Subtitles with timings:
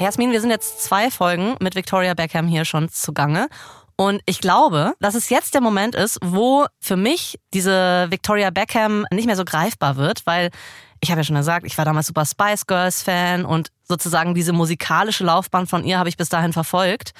[0.00, 3.48] Jasmin, wir sind jetzt zwei Folgen mit Victoria Beckham hier schon zugange.
[3.96, 9.04] Und ich glaube, dass es jetzt der Moment ist, wo für mich diese Victoria Beckham
[9.12, 10.48] nicht mehr so greifbar wird, weil
[11.02, 14.54] ich habe ja schon gesagt, ich war damals super Spice Girls Fan und sozusagen diese
[14.54, 17.12] musikalische Laufbahn von ihr habe ich bis dahin verfolgt.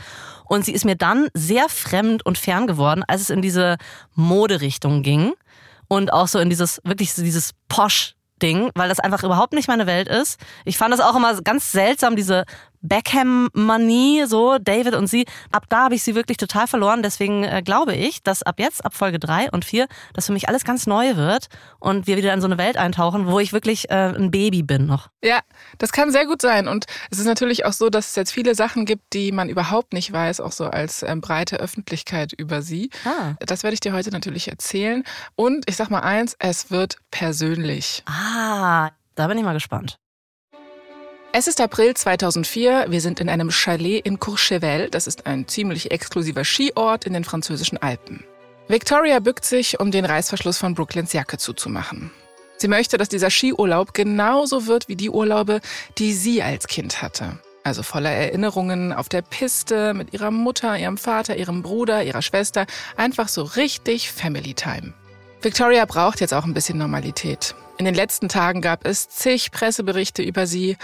[0.47, 3.77] Und sie ist mir dann sehr fremd und fern geworden, als es in diese
[4.15, 5.35] Moderichtung ging
[5.87, 9.87] und auch so in dieses wirklich dieses Posh Ding, weil das einfach überhaupt nicht meine
[9.87, 10.41] Welt ist.
[10.65, 12.45] Ich fand das auch immer ganz seltsam, diese
[12.83, 15.27] Beckham-Manie, so David und sie.
[15.53, 17.03] Ab da habe ich sie wirklich total verloren.
[17.03, 20.49] Deswegen äh, glaube ich, dass ab jetzt, ab Folge drei und vier, dass für mich
[20.49, 21.49] alles ganz neu wird
[21.79, 24.87] und wir wieder in so eine Welt eintauchen, wo ich wirklich äh, ein Baby bin
[24.87, 25.09] noch.
[25.23, 25.41] Ja,
[25.79, 26.69] das kann sehr gut sein.
[26.69, 29.93] Und es ist natürlich auch so, dass es jetzt viele Sachen gibt, die man überhaupt
[29.93, 32.91] nicht weiß, auch so als ähm, breite Öffentlichkeit über sie.
[33.05, 33.35] Ah.
[33.41, 35.05] Das werde ich dir heute natürlich erzählen.
[35.37, 38.03] Und ich sag mal eins, es wird persönlich.
[38.07, 39.99] Ah, da bin ich mal gespannt.
[41.33, 42.87] Es ist April 2004.
[42.89, 44.91] Wir sind in einem Chalet in Courchevel.
[44.91, 48.25] Das ist ein ziemlich exklusiver Skiort in den französischen Alpen.
[48.67, 52.11] Victoria bückt sich, um den Reißverschluss von Brooklyns Jacke zuzumachen.
[52.57, 55.61] Sie möchte, dass dieser Skiurlaub genauso wird wie die Urlaube,
[55.99, 57.39] die sie als Kind hatte.
[57.63, 62.67] Also voller Erinnerungen auf der Piste mit ihrer Mutter, ihrem Vater, ihrem Bruder, ihrer Schwester.
[62.97, 64.95] Einfach so richtig Family Time.
[65.43, 67.55] Victoria braucht jetzt auch ein bisschen Normalität.
[67.81, 70.77] In den letzten Tagen gab es zig Presseberichte über sie.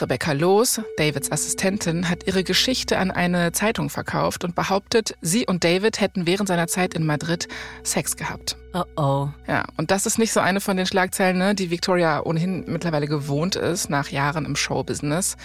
[0.00, 5.62] Rebecca Loos, Davids Assistentin, hat ihre Geschichte an eine Zeitung verkauft und behauptet, sie und
[5.62, 7.48] David hätten während seiner Zeit in Madrid
[7.82, 8.56] Sex gehabt.
[8.72, 9.28] Oh oh.
[9.46, 13.08] Ja, und das ist nicht so eine von den Schlagzeilen, ne, die Victoria ohnehin mittlerweile
[13.08, 15.36] gewohnt ist, nach Jahren im Showbusiness.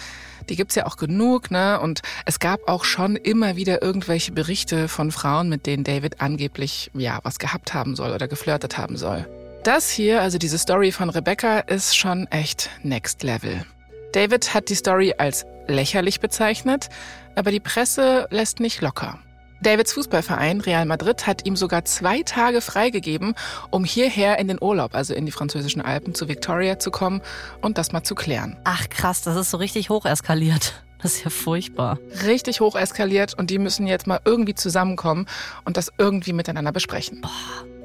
[0.48, 1.82] Die gibt's ja auch genug, ne?
[1.82, 6.92] Und es gab auch schon immer wieder irgendwelche Berichte von Frauen, mit denen David angeblich,
[6.94, 9.28] ja, was gehabt haben soll oder geflirtet haben soll.
[9.64, 13.66] Das hier, also diese Story von Rebecca, ist schon echt next level.
[14.12, 16.90] David hat die Story als lächerlich bezeichnet,
[17.36, 19.20] aber die Presse lässt nicht locker.
[19.62, 23.36] Davids Fußballverein Real Madrid hat ihm sogar zwei Tage freigegeben,
[23.70, 27.22] um hierher in den Urlaub, also in die französischen Alpen zu Victoria zu kommen
[27.62, 28.58] und das mal zu klären.
[28.66, 30.84] Ach krass, das ist so richtig hoch eskaliert.
[31.02, 32.00] Das ist ja furchtbar.
[32.26, 35.26] Richtig hoch eskaliert und die müssen jetzt mal irgendwie zusammenkommen
[35.64, 37.22] und das irgendwie miteinander besprechen.
[37.22, 37.32] Boah.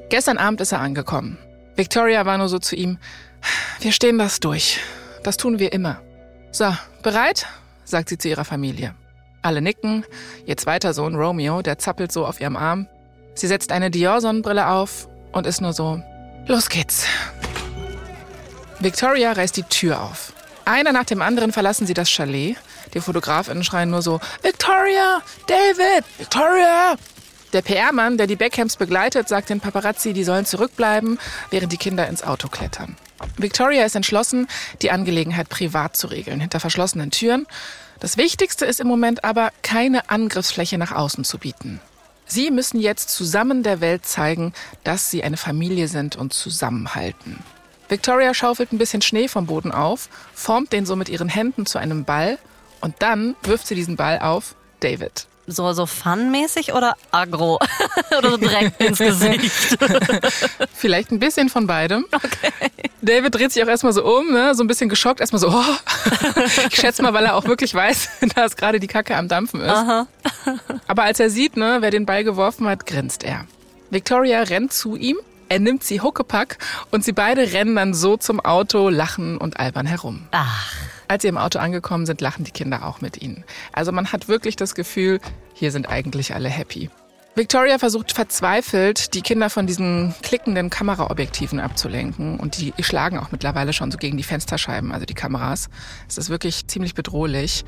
[0.09, 1.37] Gestern Abend ist er angekommen.
[1.79, 2.97] Victoria war nur so zu ihm,
[3.79, 4.81] wir stehen das durch.
[5.23, 6.01] Das tun wir immer.
[6.51, 7.45] So, bereit?
[7.85, 8.95] sagt sie zu ihrer Familie.
[9.41, 10.03] Alle nicken.
[10.45, 12.89] Ihr zweiter Sohn Romeo, der zappelt so auf ihrem Arm.
[13.33, 16.03] Sie setzt eine Dior-Sonnenbrille auf und ist nur so,
[16.47, 17.05] los geht's.
[18.81, 20.33] Victoria reißt die Tür auf.
[20.65, 22.57] Einer nach dem anderen verlassen sie das Chalet.
[22.93, 26.97] Die Fotografinnen schreien nur so, Victoria, David, Victoria.
[27.53, 31.17] Der PR-Mann, der die Beckhams begleitet, sagt den Paparazzi, die sollen zurückbleiben,
[31.49, 32.95] während die Kinder ins Auto klettern.
[33.37, 34.47] Victoria ist entschlossen,
[34.83, 37.47] die Angelegenheit privat zu regeln, hinter verschlossenen Türen.
[37.99, 41.81] Das Wichtigste ist im Moment aber, keine Angriffsfläche nach außen zu bieten.
[42.27, 47.39] Sie müssen jetzt zusammen der Welt zeigen, dass sie eine Familie sind und zusammenhalten.
[47.89, 51.79] Victoria schaufelt ein bisschen Schnee vom Boden auf, formt den so mit ihren Händen zu
[51.79, 52.37] einem Ball
[52.81, 57.59] und dann wirft sie diesen Ball auf David so, so funmäßig oder aggro?
[58.17, 59.51] oder so direkt ins Gesicht?
[60.73, 62.05] Vielleicht ein bisschen von beidem.
[62.11, 62.69] Okay.
[63.01, 64.53] David dreht sich auch erstmal so um, ne?
[64.55, 65.63] so ein bisschen geschockt, erstmal so, oh.
[66.69, 69.69] ich schätze mal, weil er auch wirklich weiß, dass gerade die Kacke am Dampfen ist.
[69.69, 70.07] Aha.
[70.87, 73.45] Aber als er sieht, ne, wer den Ball geworfen hat, grinst er.
[73.89, 75.17] Victoria rennt zu ihm,
[75.47, 76.57] er nimmt sie Huckepack
[76.91, 80.27] und sie beide rennen dann so zum Auto, lachen und albern herum.
[80.31, 80.71] Ach.
[81.09, 83.43] Als sie im Auto angekommen sind, lachen die Kinder auch mit ihnen.
[83.73, 85.19] Also man hat wirklich das Gefühl,
[85.55, 86.91] hier sind eigentlich alle happy.
[87.33, 92.39] Victoria versucht verzweifelt, die Kinder von diesen klickenden Kameraobjektiven abzulenken.
[92.39, 95.69] Und die schlagen auch mittlerweile schon so gegen die Fensterscheiben, also die Kameras.
[96.07, 97.65] Es ist wirklich ziemlich bedrohlich.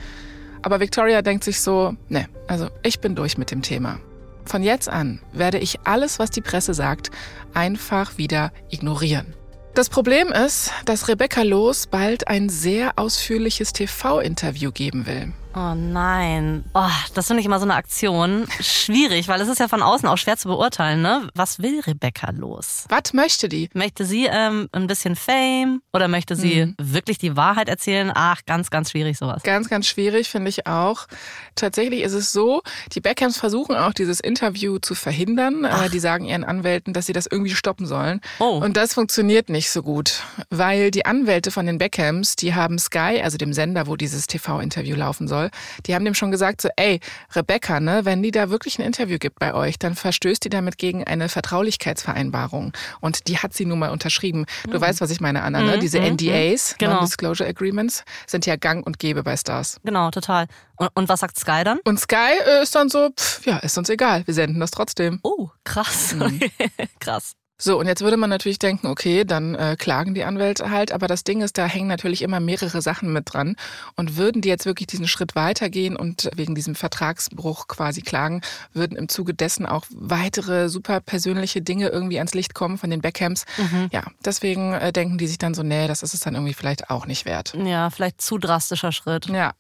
[0.62, 4.00] Aber Victoria denkt sich so, ne, also ich bin durch mit dem Thema.
[4.46, 7.10] Von jetzt an werde ich alles, was die Presse sagt,
[7.56, 9.34] einfach wieder ignorieren.
[9.74, 15.32] Das Problem ist, dass Rebecca Loos bald ein sehr ausführliches TV-Interview geben will.
[15.54, 16.64] Oh nein.
[16.74, 18.48] Oh, das finde ich immer so eine Aktion.
[18.62, 21.30] Schwierig, weil es ist ja von außen auch schwer zu beurteilen, ne?
[21.36, 22.86] Was will Rebecca los?
[22.88, 23.70] Was möchte die?
[23.74, 26.76] Möchte sie ähm, ein bisschen Fame oder möchte sie mhm.
[26.80, 28.12] wirklich die Wahrheit erzählen?
[28.14, 29.44] Ach, ganz, ganz schwierig sowas.
[29.44, 31.08] Ganz, ganz schwierig, finde ich auch.
[31.56, 32.62] Tatsächlich ist es so,
[32.94, 35.66] die Beckhams versuchen auch dieses Interview zu verhindern.
[35.66, 35.90] Ach.
[35.90, 38.22] Die sagen ihren Anwälten, dass sie das irgendwie stoppen sollen.
[38.40, 38.62] Oh.
[38.64, 43.20] Und das funktioniert nicht so gut, weil die Anwälte von den Beckhams, die haben Sky,
[43.22, 45.50] also dem Sender, wo dieses TV-Interview laufen soll, soll.
[45.86, 47.00] Die haben dem schon gesagt, so, ey,
[47.36, 50.78] Rebecca, ne, wenn die da wirklich ein Interview gibt bei euch, dann verstößt die damit
[50.78, 52.74] gegen eine Vertraulichkeitsvereinbarung.
[53.00, 54.46] Und die hat sie nun mal unterschrieben.
[54.66, 54.82] Du mhm.
[54.82, 55.78] weißt, was ich meine, Anna, ne?
[55.78, 55.80] Mhm.
[55.80, 56.18] Diese mhm.
[56.18, 56.94] NDAs, genau.
[56.94, 59.78] Non-Disclosure Agreements, sind ja gang und gäbe bei Stars.
[59.84, 60.48] Genau, total.
[60.78, 61.80] Und, und was sagt Sky dann?
[61.84, 65.20] Und Sky äh, ist dann so, pff, ja, ist uns egal, wir senden das trotzdem.
[65.24, 66.14] Oh, krass.
[66.14, 66.40] Mhm.
[67.00, 67.34] krass.
[67.64, 71.08] So, und jetzt würde man natürlich denken, okay, dann äh, klagen die Anwälte halt, aber
[71.08, 73.56] das Ding ist, da hängen natürlich immer mehrere Sachen mit dran.
[73.96, 78.42] Und würden die jetzt wirklich diesen Schritt weitergehen und wegen diesem Vertragsbruch quasi klagen,
[78.74, 83.02] würden im Zuge dessen auch weitere super persönliche Dinge irgendwie ans Licht kommen von den
[83.02, 83.46] Beckhams.
[83.58, 83.90] Mhm.
[83.92, 86.90] Ja, deswegen äh, denken die sich dann so, nee, das ist es dann irgendwie vielleicht
[86.90, 87.54] auch nicht wert.
[87.54, 89.28] Ja, vielleicht zu drastischer Schritt.
[89.28, 89.54] Ja,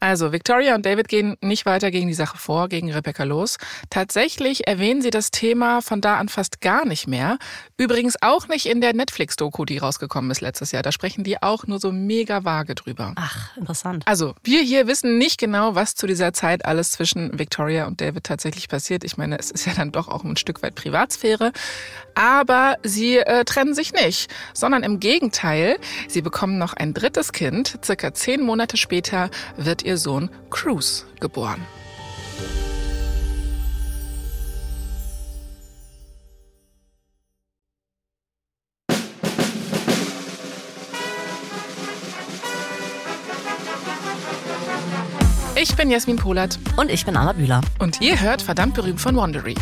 [0.00, 3.58] also, Victoria und David gehen nicht weiter gegen die Sache vor, gegen Rebecca los.
[3.90, 7.38] Tatsächlich erwähnen sie das Thema von da an fast gar nicht mehr.
[7.76, 10.82] Übrigens auch nicht in der Netflix-Doku, die rausgekommen ist letztes Jahr.
[10.82, 13.12] Da sprechen die auch nur so mega vage drüber.
[13.16, 14.04] Ach, interessant.
[14.06, 18.24] Also, wir hier wissen nicht genau, was zu dieser Zeit alles zwischen Victoria und David
[18.24, 19.02] tatsächlich passiert.
[19.02, 21.52] Ich meine, es ist ja dann doch auch ein Stück weit Privatsphäre.
[22.14, 25.78] Aber sie äh, trennen sich nicht, sondern im Gegenteil,
[26.08, 27.78] sie bekommen noch ein drittes Kind.
[27.84, 31.66] Circa zehn Monate später wird ihr Sohn Cruz geboren.
[45.60, 46.56] Ich bin Jasmin Polat.
[46.76, 47.60] Und ich bin Anna Bühler.
[47.80, 49.56] Und ihr hört verdammt berühmt von Wandery.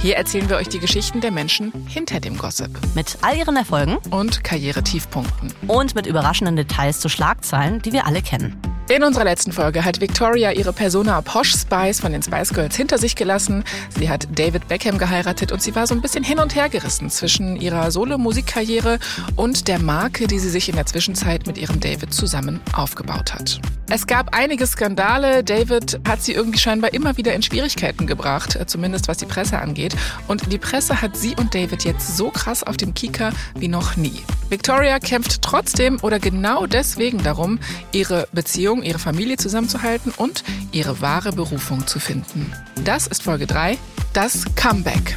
[0.00, 2.70] Hier erzählen wir euch die Geschichten der Menschen hinter dem Gossip.
[2.96, 5.54] Mit all ihren Erfolgen und Karrieretiefpunkten.
[5.68, 8.60] Und mit überraschenden Details zu Schlagzeilen, die wir alle kennen.
[8.88, 12.98] In unserer letzten Folge hat Victoria ihre Persona Posh Spice von den Spice Girls hinter
[12.98, 13.64] sich gelassen.
[13.98, 17.10] Sie hat David Beckham geheiratet und sie war so ein bisschen hin und her gerissen
[17.10, 19.00] zwischen ihrer Solo-Musikkarriere
[19.34, 23.60] und der Marke, die sie sich in der Zwischenzeit mit ihrem David zusammen aufgebaut hat.
[23.88, 25.44] Es gab einige Skandale.
[25.44, 29.94] David hat sie irgendwie scheinbar immer wieder in Schwierigkeiten gebracht, zumindest was die Presse angeht.
[30.26, 33.96] Und die Presse hat sie und David jetzt so krass auf dem Kieker wie noch
[33.96, 34.22] nie.
[34.48, 37.60] Victoria kämpft trotzdem oder genau deswegen darum,
[37.92, 42.52] ihre Beziehung, ihre Familie zusammenzuhalten und ihre wahre Berufung zu finden.
[42.84, 43.78] Das ist Folge 3,
[44.12, 45.16] das Comeback.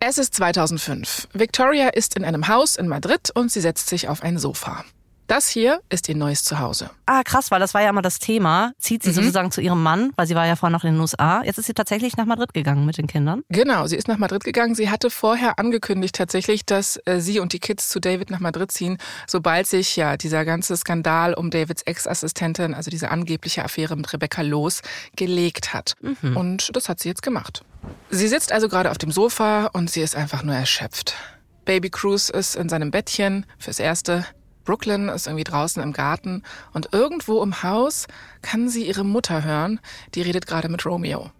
[0.00, 1.28] Es ist 2005.
[1.32, 4.84] Victoria ist in einem Haus in Madrid und sie setzt sich auf ein Sofa.
[5.26, 6.90] Das hier ist ihr neues Zuhause.
[7.06, 8.72] Ah, krass, weil das war ja immer das Thema.
[8.78, 9.14] Zieht sie mhm.
[9.14, 11.42] sozusagen zu ihrem Mann, weil sie war ja vorher noch in den USA.
[11.42, 13.42] Jetzt ist sie tatsächlich nach Madrid gegangen mit den Kindern.
[13.48, 14.74] Genau, sie ist nach Madrid gegangen.
[14.74, 18.70] Sie hatte vorher angekündigt tatsächlich, dass äh, sie und die Kids zu David nach Madrid
[18.70, 24.12] ziehen, sobald sich ja dieser ganze Skandal um Davids Ex-Assistentin, also diese angebliche Affäre mit
[24.12, 24.82] Rebecca Los,
[25.16, 25.94] gelegt hat.
[26.02, 26.36] Mhm.
[26.36, 27.62] Und das hat sie jetzt gemacht.
[28.10, 31.14] Sie sitzt also gerade auf dem Sofa und sie ist einfach nur erschöpft.
[31.64, 34.26] Baby Cruz ist in seinem Bettchen fürs Erste.
[34.64, 38.06] Brooklyn ist irgendwie draußen im Garten und irgendwo im Haus
[38.42, 39.80] kann sie ihre Mutter hören,
[40.14, 41.30] die redet gerade mit Romeo.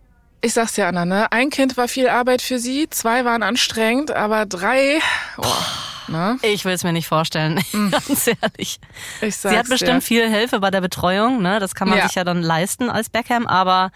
[0.44, 1.32] Ich sag's dir, Anna, ne?
[1.32, 4.99] Ein Kind war viel Arbeit für sie, zwei waren anstrengend, aber drei.
[5.38, 6.38] Oh, ne?
[6.43, 7.88] Ich will es mir nicht vorstellen, mm.
[7.91, 8.79] ganz ehrlich.
[9.23, 10.06] Ich sag's sie hat bestimmt dir.
[10.06, 11.61] viel Hilfe bei der Betreuung, ne?
[11.61, 12.06] Das kann man ja.
[12.06, 13.91] sich ja dann leisten als Beckham, aber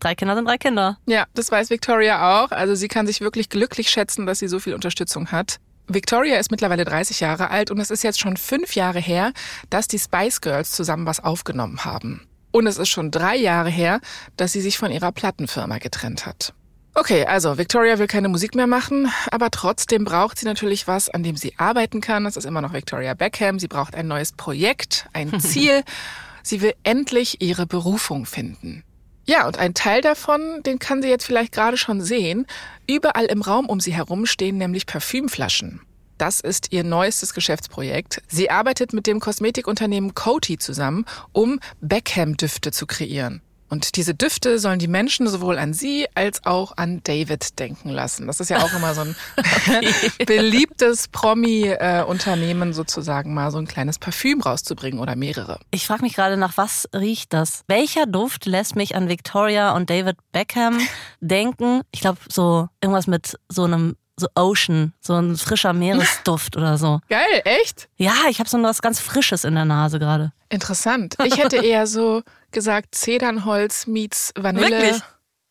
[0.00, 0.98] drei Kinder sind drei Kinder.
[1.06, 2.50] Ja, das weiß Victoria auch.
[2.50, 5.60] Also sie kann sich wirklich glücklich schätzen, dass sie so viel Unterstützung hat.
[5.88, 9.32] Victoria ist mittlerweile 30 Jahre alt und es ist jetzt schon fünf Jahre her,
[9.70, 12.26] dass die Spice Girls zusammen was aufgenommen haben.
[12.50, 14.00] Und es ist schon drei Jahre her,
[14.36, 16.54] dass sie sich von ihrer Plattenfirma getrennt hat.
[16.94, 21.22] Okay, also Victoria will keine Musik mehr machen, aber trotzdem braucht sie natürlich was, an
[21.22, 22.24] dem sie arbeiten kann.
[22.24, 23.58] Das ist immer noch Victoria Beckham.
[23.58, 25.84] Sie braucht ein neues Projekt, ein Ziel.
[26.42, 28.84] sie will endlich ihre Berufung finden.
[29.24, 32.46] Ja, und ein Teil davon, den kann sie jetzt vielleicht gerade schon sehen.
[32.88, 35.80] Überall im Raum um sie herum stehen nämlich Parfümflaschen.
[36.18, 38.22] Das ist ihr neuestes Geschäftsprojekt.
[38.28, 43.42] Sie arbeitet mit dem Kosmetikunternehmen Coty zusammen, um Beckham-Düfte zu kreieren.
[43.72, 48.26] Und diese Düfte sollen die Menschen sowohl an sie als auch an David denken lassen.
[48.26, 49.16] Das ist ja auch immer so ein
[50.26, 55.58] beliebtes Promi-Unternehmen sozusagen, mal so ein kleines Parfüm rauszubringen oder mehrere.
[55.70, 57.64] Ich frage mich gerade, nach was riecht das?
[57.66, 60.78] Welcher Duft lässt mich an Victoria und David Beckham
[61.22, 61.80] denken?
[61.92, 67.00] Ich glaube, so irgendwas mit so einem so Ocean, so ein frischer Meeresduft oder so.
[67.08, 67.88] Geil, echt?
[67.96, 70.32] Ja, ich habe so was ganz Frisches in der Nase gerade.
[70.50, 71.16] Interessant.
[71.24, 72.22] Ich hätte eher so
[72.52, 74.70] gesagt Zedernholz meets Vanille.
[74.70, 75.02] Wirklich?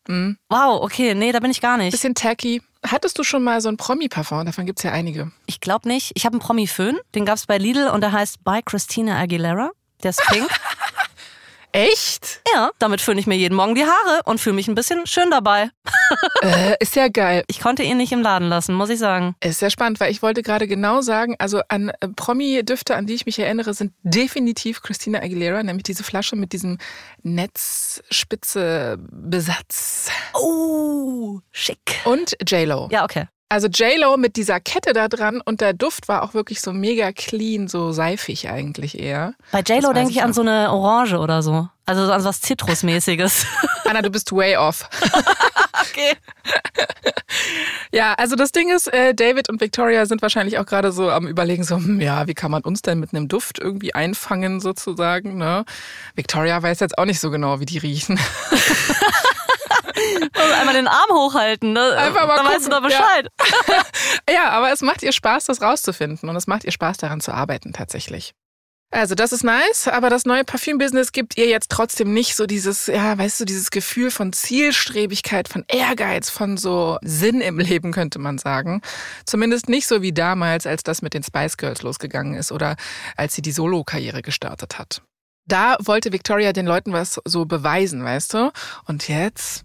[0.08, 0.36] Mhm.
[0.48, 1.92] Wow, okay, nee, da bin ich gar nicht.
[1.92, 2.62] Bisschen tacky.
[2.84, 4.44] Hattest du schon mal so ein Promi-Parfum?
[4.44, 5.30] Davon gibt es ja einige.
[5.46, 6.12] Ich glaube nicht.
[6.14, 9.70] Ich habe einen Promi-Föhn, den gab es bei Lidl und der heißt By Christina Aguilera.
[10.02, 10.48] Der ist pink.
[11.72, 12.42] Echt?
[12.54, 15.30] Ja, damit föhne ich mir jeden Morgen die Haare und fühle mich ein bisschen schön
[15.30, 15.70] dabei.
[16.42, 17.44] Äh, ist ja geil.
[17.46, 19.36] Ich konnte ihn nicht im Laden lassen, muss ich sagen.
[19.40, 23.14] Ist sehr spannend, weil ich wollte gerade genau sagen, also an äh, Promi-Düfte, an die
[23.14, 26.78] ich mich erinnere, sind definitiv Christina Aguilera, nämlich diese Flasche mit diesem
[27.22, 30.10] Netzspitze-Besatz.
[30.34, 32.00] Oh, schick.
[32.04, 32.88] Und J-Lo.
[32.90, 33.28] Ja, okay.
[33.52, 37.12] Also J-Lo mit dieser Kette da dran und der Duft war auch wirklich so mega
[37.12, 39.34] clean, so seifig eigentlich eher.
[39.50, 41.68] Bei J-Lo denke ich an so eine Orange oder so.
[41.84, 43.44] Also so an was Zitrusmäßiges.
[43.84, 44.88] Anna, du bist way off.
[45.82, 46.14] okay.
[47.94, 51.26] Ja, also das Ding ist, äh, David und Victoria sind wahrscheinlich auch gerade so am
[51.26, 55.36] überlegen, so, hm, ja, wie kann man uns denn mit einem Duft irgendwie einfangen sozusagen,
[55.36, 55.64] ne?
[56.14, 58.18] Victoria weiß jetzt auch nicht so genau, wie die riechen.
[60.34, 61.96] Also einmal den Arm hochhalten, ne?
[61.96, 63.28] Einfach mal Dann weißt du da Bescheid.
[64.30, 67.32] Ja, aber es macht ihr Spaß, das rauszufinden und es macht ihr Spaß, daran zu
[67.32, 68.34] arbeiten tatsächlich.
[68.92, 72.88] Also das ist nice, aber das neue Parfüm-Business gibt ihr jetzt trotzdem nicht so dieses,
[72.88, 78.18] ja, weißt du, dieses Gefühl von Zielstrebigkeit, von Ehrgeiz, von so Sinn im Leben, könnte
[78.18, 78.82] man sagen.
[79.24, 82.76] Zumindest nicht so wie damals, als das mit den Spice Girls losgegangen ist oder
[83.16, 85.00] als sie die Solo-Karriere gestartet hat.
[85.48, 88.52] Da wollte Victoria den Leuten was so beweisen, weißt du?
[88.84, 89.62] Und jetzt?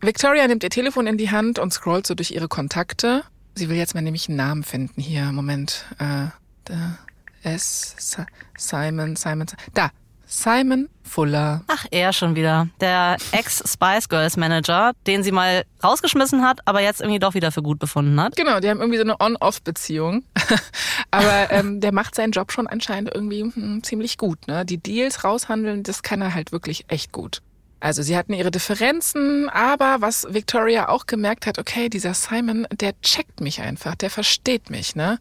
[0.00, 3.24] Victoria nimmt ihr Telefon in die Hand und scrollt so durch ihre Kontakte.
[3.54, 5.00] Sie will jetzt mal nämlich einen Namen finden.
[5.00, 5.84] Hier, Moment.
[5.98, 6.26] Äh,
[6.64, 6.98] da,
[7.42, 7.94] S.
[7.98, 8.22] Si-
[8.56, 9.46] Simon, Simon.
[9.74, 9.90] Da.
[10.30, 11.64] Simon Fuller.
[11.68, 12.68] Ach, er schon wieder.
[12.82, 17.62] Der Ex-Spice Girls Manager, den sie mal rausgeschmissen hat, aber jetzt irgendwie doch wieder für
[17.62, 18.36] gut befunden hat.
[18.36, 20.22] Genau, die haben irgendwie so eine On-Off-Beziehung.
[21.10, 24.46] Aber ähm, der macht seinen Job schon anscheinend irgendwie hm, ziemlich gut.
[24.46, 24.66] Ne?
[24.66, 27.40] Die Deals raushandeln, das kann er halt wirklich echt gut.
[27.80, 33.00] Also sie hatten ihre Differenzen, aber was Victoria auch gemerkt hat, okay, dieser Simon, der
[33.02, 35.18] checkt mich einfach, der versteht mich, ne?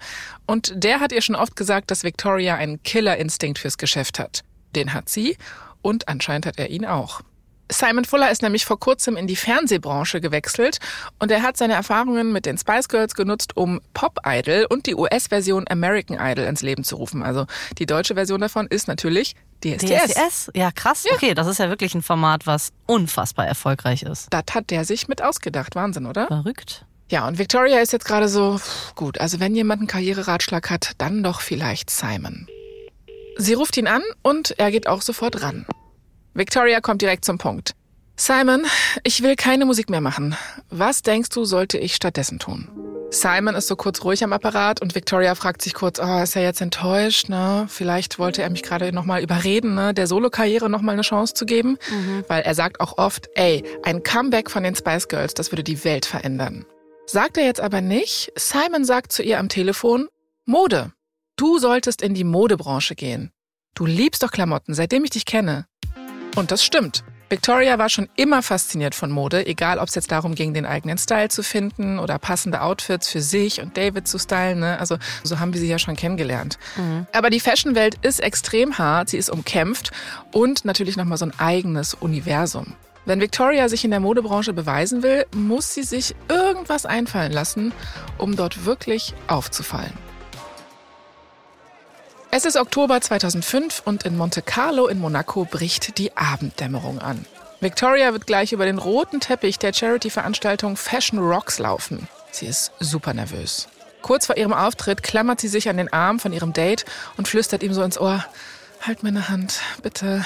[0.47, 4.41] Und der hat ihr schon oft gesagt, dass Victoria einen Killerinstinkt fürs Geschäft hat.
[4.75, 5.37] Den hat sie
[5.81, 7.21] und anscheinend hat er ihn auch.
[7.69, 10.79] Simon Fuller ist nämlich vor kurzem in die Fernsehbranche gewechselt
[11.19, 14.95] und er hat seine Erfahrungen mit den Spice Girls genutzt, um Pop Idol und die
[14.95, 17.23] US-Version American Idol ins Leben zu rufen.
[17.23, 17.45] Also
[17.77, 20.13] die deutsche Version davon ist natürlich DSDS.
[20.13, 20.51] DSDS?
[20.55, 21.05] Ja, krass.
[21.13, 24.27] Okay, das ist ja wirklich ein Format, was unfassbar erfolgreich ist.
[24.31, 25.75] Das hat der sich mit ausgedacht.
[25.75, 26.27] Wahnsinn, oder?
[26.27, 26.85] Verrückt.
[27.09, 28.59] Ja, und Victoria ist jetzt gerade so,
[28.95, 32.47] gut, also wenn jemand einen Karriereratschlag hat, dann doch vielleicht Simon.
[33.37, 35.65] Sie ruft ihn an und er geht auch sofort ran.
[36.33, 37.73] Victoria kommt direkt zum Punkt.
[38.17, 38.65] Simon,
[39.03, 40.35] ich will keine Musik mehr machen.
[40.69, 42.67] Was denkst du, sollte ich stattdessen tun?
[43.09, 46.43] Simon ist so kurz ruhig am Apparat und Victoria fragt sich kurz, oh, ist er
[46.43, 47.65] jetzt enttäuscht, ne?
[47.69, 49.93] Vielleicht wollte er mich gerade nochmal überreden, ne?
[49.93, 51.77] Der Solokarriere nochmal eine Chance zu geben.
[52.27, 55.83] Weil er sagt auch oft, ey, ein Comeback von den Spice Girls, das würde die
[55.85, 56.65] Welt verändern.
[57.05, 58.31] Sagt er jetzt aber nicht.
[58.35, 60.09] Simon sagt zu ihr am Telefon,
[60.45, 60.91] Mode.
[61.37, 63.31] Du solltest in die Modebranche gehen.
[63.73, 65.65] Du liebst doch Klamotten, seitdem ich dich kenne.
[66.35, 67.03] Und das stimmt.
[67.29, 70.97] Victoria war schon immer fasziniert von Mode, egal ob es jetzt darum ging, den eigenen
[70.97, 74.59] Style zu finden oder passende Outfits für sich und David zu stylen.
[74.59, 74.79] Ne?
[74.79, 76.57] Also so haben wir sie ja schon kennengelernt.
[77.11, 79.91] Aber die Fashionwelt ist extrem hart, sie ist umkämpft
[80.31, 82.75] und natürlich nochmal so ein eigenes Universum.
[83.05, 87.73] Wenn Victoria sich in der Modebranche beweisen will, muss sie sich irgendwas einfallen lassen,
[88.17, 89.93] um dort wirklich aufzufallen.
[92.29, 97.25] Es ist Oktober 2005 und in Monte Carlo in Monaco bricht die Abenddämmerung an.
[97.61, 102.07] Victoria wird gleich über den roten Teppich der Charity-Veranstaltung Fashion Rocks laufen.
[102.31, 103.67] Sie ist super nervös.
[104.01, 107.63] Kurz vor ihrem Auftritt klammert sie sich an den Arm von ihrem Date und flüstert
[107.63, 108.23] ihm so ins Ohr,
[108.81, 110.25] halt meine Hand, bitte.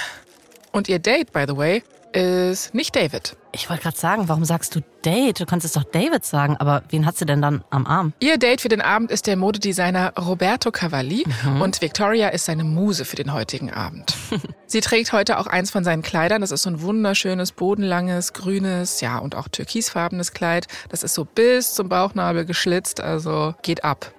[0.71, 3.37] Und ihr Date, by the way, ist nicht David.
[3.53, 5.41] Ich wollte gerade sagen, warum sagst du Date?
[5.41, 8.13] Du kannst es doch David sagen, aber wen hat sie denn dann am Arm?
[8.19, 11.25] Ihr Date für den Abend ist der Modedesigner Roberto Cavalli
[11.59, 14.15] und Victoria ist seine Muse für den heutigen Abend.
[14.67, 16.39] Sie trägt heute auch eins von seinen Kleidern.
[16.39, 20.67] Das ist so ein wunderschönes, bodenlanges, grünes, ja, und auch türkisfarbenes Kleid.
[20.87, 24.13] Das ist so bis zum Bauchnabel geschlitzt, also geht ab.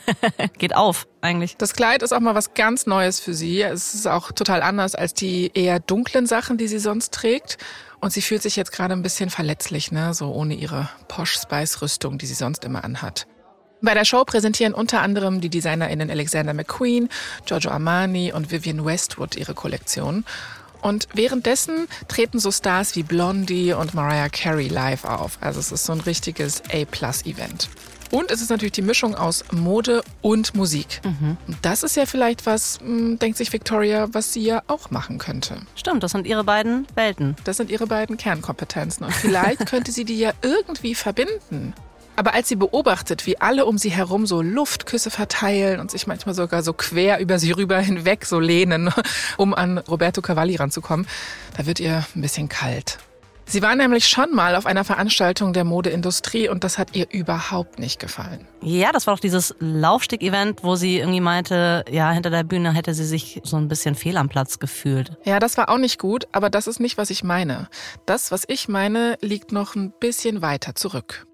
[0.58, 1.56] Geht auf, eigentlich.
[1.56, 3.62] Das Kleid ist auch mal was ganz Neues für sie.
[3.62, 7.58] Es ist auch total anders als die eher dunklen Sachen, die sie sonst trägt.
[8.02, 10.12] Und sie fühlt sich jetzt gerade ein bisschen verletzlich, ne?
[10.12, 13.28] So ohne ihre Posh-Spice-Rüstung, die sie sonst immer anhat.
[13.80, 17.08] Bei der Show präsentieren unter anderem die DesignerInnen Alexander McQueen,
[17.46, 20.24] Giorgio Armani und Vivienne Westwood ihre Kollektion.
[20.80, 25.38] Und währenddessen treten so Stars wie Blondie und Mariah Carey live auf.
[25.40, 27.68] Also es ist so ein richtiges A-Plus-Event.
[28.12, 31.00] Und es ist natürlich die Mischung aus Mode und Musik.
[31.48, 35.16] Und das ist ja vielleicht was, mh, denkt sich Victoria, was sie ja auch machen
[35.16, 35.56] könnte.
[35.76, 37.36] Stimmt, das sind ihre beiden Welten.
[37.44, 39.06] Das sind ihre beiden Kernkompetenzen.
[39.06, 41.72] Und vielleicht könnte sie die ja irgendwie verbinden.
[42.14, 46.34] Aber als sie beobachtet, wie alle um sie herum so Luftküsse verteilen und sich manchmal
[46.34, 48.92] sogar so quer über sie rüber hinweg so lehnen,
[49.38, 51.06] um an Roberto Cavalli ranzukommen,
[51.56, 52.98] da wird ihr ein bisschen kalt.
[53.52, 57.78] Sie war nämlich schon mal auf einer Veranstaltung der Modeindustrie und das hat ihr überhaupt
[57.78, 58.46] nicht gefallen.
[58.62, 62.94] Ja, das war doch dieses Laufstieg-Event, wo sie irgendwie meinte, ja, hinter der Bühne hätte
[62.94, 65.18] sie sich so ein bisschen fehl am Platz gefühlt.
[65.24, 67.68] Ja, das war auch nicht gut, aber das ist nicht, was ich meine.
[68.06, 71.26] Das, was ich meine, liegt noch ein bisschen weiter zurück.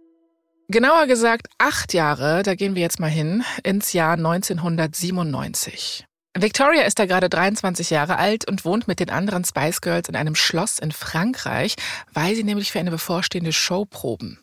[0.67, 6.08] Genauer gesagt acht Jahre, da gehen wir jetzt mal hin, ins Jahr 1997.
[6.41, 10.17] Victoria ist da gerade 23 Jahre alt und wohnt mit den anderen Spice Girls in
[10.17, 11.75] einem Schloss in Frankreich,
[12.13, 14.39] weil sie nämlich für eine bevorstehende Show proben.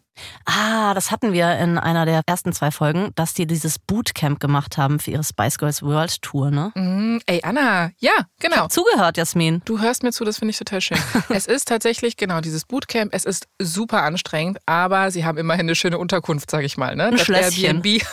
[0.46, 4.78] Ah, das hatten wir in einer der ersten zwei Folgen, dass die dieses Bootcamp gemacht
[4.78, 6.72] haben für ihre Spice Girls World Tour, ne?
[6.75, 8.56] Mm, ey, Anna, ja, genau.
[8.56, 9.62] Ich hab zugehört, Jasmin.
[9.66, 10.98] Du hörst mir zu, das finde ich total schön.
[11.30, 15.75] es ist tatsächlich, genau, dieses Bootcamp, es ist super anstrengend, aber sie haben immerhin eine
[15.75, 17.06] schöne Unterkunft, sag ich mal, ne?
[17.06, 17.84] Ein das Schlösschen.
[17.84, 18.06] Airbnb.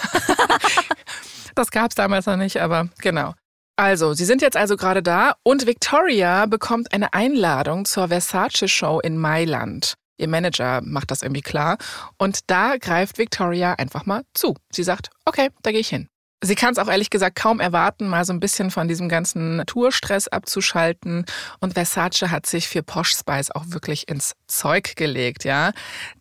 [1.55, 3.35] das gab's damals noch nicht, aber genau.
[3.77, 9.01] Also, Sie sind jetzt also gerade da und Victoria bekommt eine Einladung zur Versace Show
[9.01, 9.95] in Mailand.
[10.19, 11.79] Ihr Manager macht das irgendwie klar.
[12.19, 14.55] Und da greift Victoria einfach mal zu.
[14.71, 16.09] Sie sagt, okay, da gehe ich hin.
[16.45, 19.55] Sie kann es auch ehrlich gesagt kaum erwarten, mal so ein bisschen von diesem ganzen
[19.57, 21.25] Naturstress abzuschalten.
[21.61, 25.71] Und Versace hat sich für Posh Spice auch wirklich ins Zeug gelegt, ja.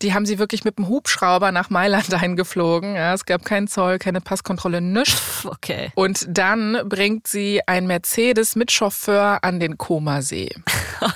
[0.04, 2.94] Die haben sie wirklich mit dem Hubschrauber nach Mailand eingeflogen.
[2.94, 3.16] Ja.
[3.16, 5.44] Es gab keinen Zoll, keine Passkontrolle, nichts.
[5.44, 5.92] Okay.
[5.96, 10.52] Und dann bringt sie ein Mercedes mit Chauffeur an den Komasee.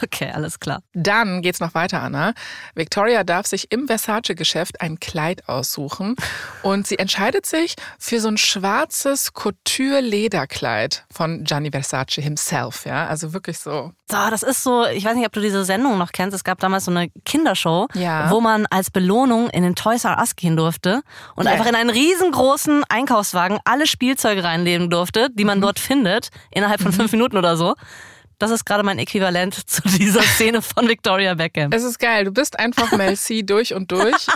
[0.01, 0.81] Okay, alles klar.
[0.93, 2.33] Dann geht's noch weiter, Anna.
[2.73, 6.15] Victoria darf sich im Versace-Geschäft ein Kleid aussuchen
[6.63, 8.94] und sie entscheidet sich für so ein schwarzes
[9.33, 13.91] Couture-Lederkleid von Gianni Versace himself, ja, also wirklich so.
[14.09, 16.35] So, das ist so, ich weiß nicht, ob du diese Sendung noch kennst.
[16.35, 18.29] Es gab damals so eine Kindershow, ja.
[18.29, 21.01] wo man als Belohnung in den Toys R Us gehen durfte
[21.35, 21.51] und Ja.
[21.51, 25.47] einfach in einen riesengroßen Einkaufswagen alle Spielzeuge reinlegen durfte, die Mhm.
[25.47, 27.75] man dort findet, innerhalb von fünf Minuten oder so.
[28.37, 31.71] Das ist gerade mein Äquivalent zu dieser Szene von Victoria Beckham.
[31.71, 32.25] Es ist geil.
[32.25, 34.27] Du bist einfach Mel C durch und durch.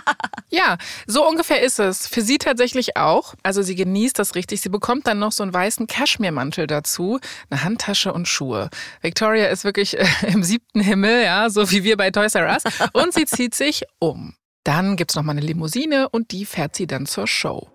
[0.51, 2.08] Ja, so ungefähr ist es.
[2.08, 3.36] Für sie tatsächlich auch.
[3.44, 4.62] Also sie genießt das richtig.
[4.62, 7.20] Sie bekommt dann noch so einen weißen Kaschmirmantel dazu,
[7.51, 8.72] eine Handtasche und Schuhe.
[9.01, 12.63] Victoria ist wirklich äh, im siebten Himmel, ja, so wie wir bei Toys R Us.
[12.94, 14.34] Und sie zieht sich um.
[14.63, 17.70] Dann gibt's noch mal eine Limousine und die fährt sie dann zur Show.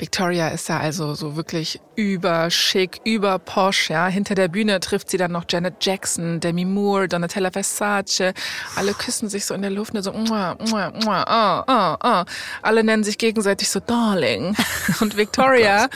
[0.00, 4.06] Victoria ist da also so wirklich überschick, über posch, ja.
[4.06, 8.32] Hinter der Bühne trifft sie dann noch Janet Jackson, Demi Moore, Donatella Versace.
[8.76, 12.24] Alle küssen sich so in der Luft, nur so, mua, mua, mua, ah, ah, ah.
[12.62, 14.56] Alle nennen sich gegenseitig so Darling.
[15.00, 15.88] Und Victoria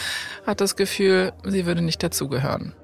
[0.46, 2.74] hat das Gefühl, sie würde nicht dazugehören.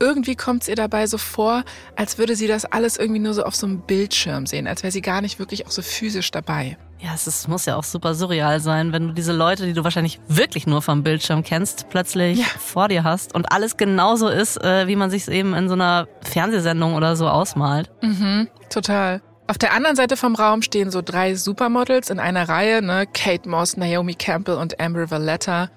[0.00, 1.64] Irgendwie kommt es ihr dabei so vor,
[1.96, 4.92] als würde sie das alles irgendwie nur so auf so einem Bildschirm sehen, als wäre
[4.92, 6.78] sie gar nicht wirklich auch so physisch dabei.
[7.00, 9.84] Ja, es ist, muss ja auch super surreal sein, wenn du diese Leute, die du
[9.84, 12.44] wahrscheinlich wirklich nur vom Bildschirm kennst, plötzlich Ja.
[12.58, 15.74] vor dir hast und alles genauso ist, äh, wie man sich es eben in so
[15.74, 17.90] einer Fernsehsendung oder so ausmalt.
[18.02, 19.22] Mhm, total.
[19.46, 23.06] Auf der anderen Seite vom Raum stehen so drei Supermodels in einer Reihe, ne?
[23.06, 25.70] Kate Moss, Naomi Campbell und Amber Valletta.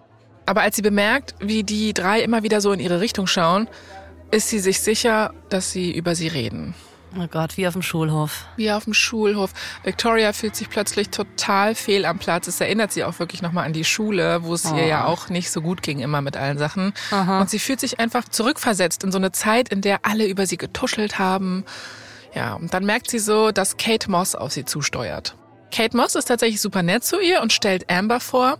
[0.47, 3.69] Aber als sie bemerkt, wie die drei immer wieder so in ihre Richtung schauen,
[4.31, 6.73] ist sie sich sicher, dass sie über sie reden.
[7.19, 8.45] Oh Gott, wie auf dem Schulhof.
[8.55, 9.51] Wie auf dem Schulhof.
[9.83, 12.47] Victoria fühlt sich plötzlich total fehl am Platz.
[12.47, 14.87] Es erinnert sie auch wirklich nochmal an die Schule, wo es ihr Oh.
[14.87, 16.93] ja auch nicht so gut ging immer mit allen Sachen.
[17.11, 17.41] Aha.
[17.41, 20.55] Und sie fühlt sich einfach zurückversetzt in so eine Zeit, in der alle über sie
[20.57, 21.65] getuschelt haben.
[22.33, 25.35] Ja, und dann merkt sie so, dass Kate Moss auf sie zusteuert.
[25.73, 28.57] Kate Moss ist tatsächlich super nett zu ihr und stellt Amber vor.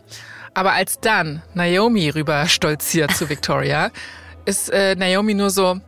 [0.53, 3.91] Aber als dann Naomi rüber stolziert zu Victoria,
[4.45, 5.79] ist äh, Naomi nur so,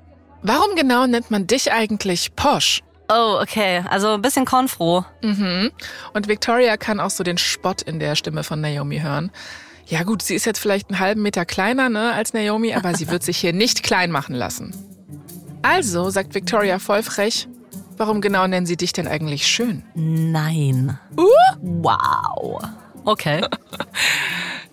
[0.44, 2.82] warum genau nennt man dich eigentlich Posh?
[3.10, 3.84] Oh, okay.
[3.90, 5.06] Also ein bisschen konfro.
[5.22, 5.72] Mhm.
[6.14, 9.32] Und Victoria kann auch so den Spott in der Stimme von Naomi hören.
[9.88, 13.10] Ja gut, sie ist jetzt vielleicht einen halben Meter kleiner ne, als Naomi, aber sie
[13.10, 14.74] wird sich hier nicht klein machen lassen.
[15.62, 17.48] Also, sagt Victoria voll frech,
[17.98, 19.84] warum genau nennen sie dich denn eigentlich schön?
[19.94, 20.98] Nein.
[21.18, 21.28] Uh?
[21.62, 22.62] Wow.
[23.06, 23.42] Okay.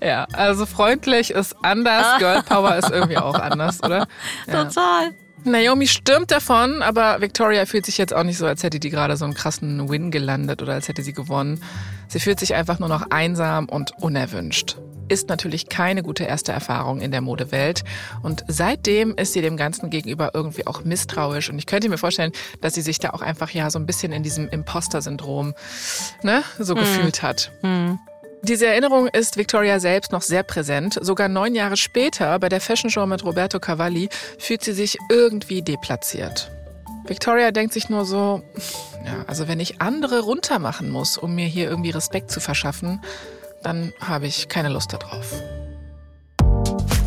[0.02, 4.06] Ja, also freundlich ist anders, Girl Power ist irgendwie auch anders, oder?
[4.46, 4.64] Ja.
[4.64, 5.10] Total.
[5.44, 9.16] Naomi stürmt davon, aber Victoria fühlt sich jetzt auch nicht so, als hätte die gerade
[9.16, 11.62] so einen krassen Win gelandet oder als hätte sie gewonnen.
[12.08, 14.76] Sie fühlt sich einfach nur noch einsam und unerwünscht.
[15.08, 17.82] Ist natürlich keine gute erste Erfahrung in der Modewelt.
[18.22, 21.50] Und seitdem ist sie dem Ganzen gegenüber irgendwie auch misstrauisch.
[21.50, 24.12] Und ich könnte mir vorstellen, dass sie sich da auch einfach ja so ein bisschen
[24.12, 25.54] in diesem Imposter-Syndrom
[26.22, 27.50] ne, so gefühlt hat.
[27.62, 27.98] Hm.
[28.42, 30.98] Diese Erinnerung ist Victoria selbst noch sehr präsent.
[31.00, 35.62] Sogar neun Jahre später bei der Fashion Show mit Roberto Cavalli fühlt sie sich irgendwie
[35.62, 36.50] deplatziert.
[37.06, 38.42] Victoria denkt sich nur so,
[39.04, 43.02] ja, also wenn ich andere runtermachen muss, um mir hier irgendwie Respekt zu verschaffen,
[43.62, 45.42] dann habe ich keine Lust darauf.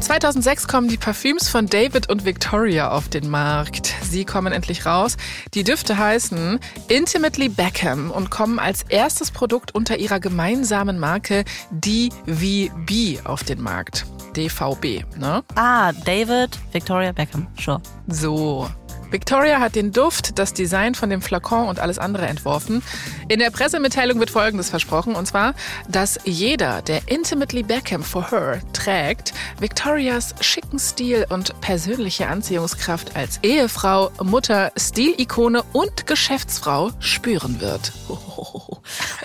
[0.03, 3.93] 2006 kommen die Parfüms von David und Victoria auf den Markt.
[4.03, 5.15] Sie kommen endlich raus.
[5.53, 13.25] Die Düfte heißen Intimately Beckham und kommen als erstes Produkt unter ihrer gemeinsamen Marke DVB
[13.25, 14.05] auf den Markt.
[14.35, 15.41] DVB, ne?
[15.55, 17.81] Ah, David, Victoria Beckham, sure.
[18.07, 18.67] So,
[19.13, 22.81] Victoria hat den Duft, das Design von dem Flakon und alles andere entworfen.
[23.27, 25.53] In der Pressemitteilung wird Folgendes versprochen, und zwar,
[25.87, 33.39] dass jeder, der Intimately Beckham for Her trägt, Victorias schicken Stil und persönliche Anziehungskraft als
[33.43, 37.93] Ehefrau, Mutter, Stilikone und Geschäftsfrau spüren wird.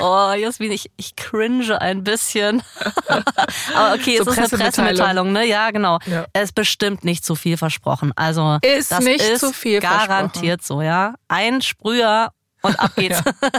[0.00, 2.62] Oh, Jasmin, ich, ich cringe ein bisschen.
[3.74, 5.44] Aber okay, so es ist eine Pressemitteilung, ne?
[5.46, 5.98] Ja, genau.
[6.06, 6.26] Ja.
[6.32, 8.12] Es ist bestimmt nicht zu viel versprochen.
[8.14, 11.14] Also, ist das nicht ist zu viel garantiert so, ja.
[11.28, 13.22] Ein Sprüher und ab geht's.
[13.24, 13.50] ja.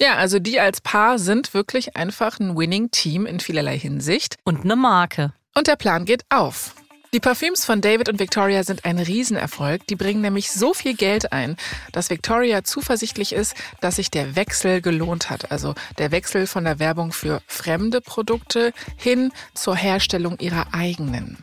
[0.00, 4.36] ja, also die als Paar sind wirklich einfach ein Winning-Team in vielerlei Hinsicht.
[4.44, 5.32] Und eine Marke.
[5.54, 6.74] Und der Plan geht auf.
[7.12, 9.84] Die Parfüms von David und Victoria sind ein Riesenerfolg.
[9.88, 11.56] Die bringen nämlich so viel Geld ein,
[11.90, 15.50] dass Victoria zuversichtlich ist, dass sich der Wechsel gelohnt hat.
[15.50, 21.38] Also der Wechsel von der Werbung für fremde Produkte hin zur Herstellung ihrer eigenen.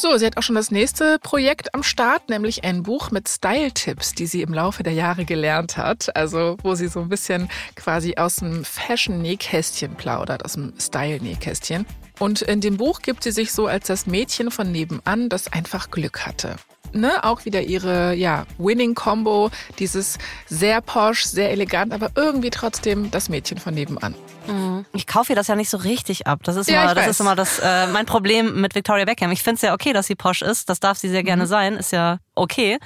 [0.00, 4.12] So, sie hat auch schon das nächste Projekt am Start, nämlich ein Buch mit Style-Tipps,
[4.12, 6.14] die sie im Laufe der Jahre gelernt hat.
[6.14, 11.84] Also, wo sie so ein bisschen quasi aus dem Fashion-Nähkästchen plaudert, aus dem Style-Nähkästchen.
[12.20, 15.90] Und in dem Buch gibt sie sich so als das Mädchen von nebenan, das einfach
[15.90, 16.54] Glück hatte.
[16.92, 23.28] Ne, auch wieder ihre ja, Winning-Combo, dieses sehr posch, sehr elegant, aber irgendwie trotzdem das
[23.28, 24.14] Mädchen von nebenan.
[24.48, 24.84] Mhm.
[24.92, 26.40] Ich kaufe ihr das ja nicht so richtig ab.
[26.44, 29.30] Das ist, ja, immer, das ist immer das, äh, mein Problem mit Victoria Beckham.
[29.32, 30.68] Ich finde es ja okay, dass sie posch ist.
[30.68, 31.48] Das darf sie sehr gerne mhm.
[31.48, 31.76] sein.
[31.76, 32.78] Ist ja okay.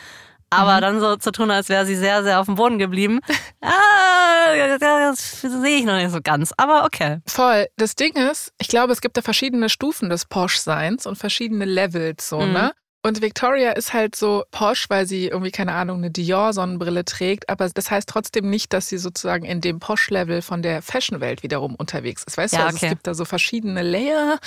[0.51, 0.81] Aber mhm.
[0.83, 3.20] dann so zu tun, als wäre sie sehr, sehr auf dem Boden geblieben,
[3.62, 6.53] ah, das sehe ich noch nicht so ganz.
[6.59, 7.20] Aber okay.
[7.27, 7.68] Voll.
[7.79, 12.29] Das Ding ist, ich glaube, es gibt da verschiedene Stufen des Posh-Seins und verschiedene Levels,
[12.29, 12.53] so, mhm.
[12.53, 12.72] ne?
[13.05, 17.49] Und Victoria ist halt so posch, weil sie irgendwie, keine Ahnung, eine Dior-Sonnenbrille trägt.
[17.49, 21.75] Aber das heißt trotzdem nicht, dass sie sozusagen in dem Posch-Level von der Fashion-Welt wiederum
[21.75, 22.37] unterwegs ist.
[22.37, 22.87] Weißt ja, du, also okay.
[22.87, 24.38] es gibt da so verschiedene Layer.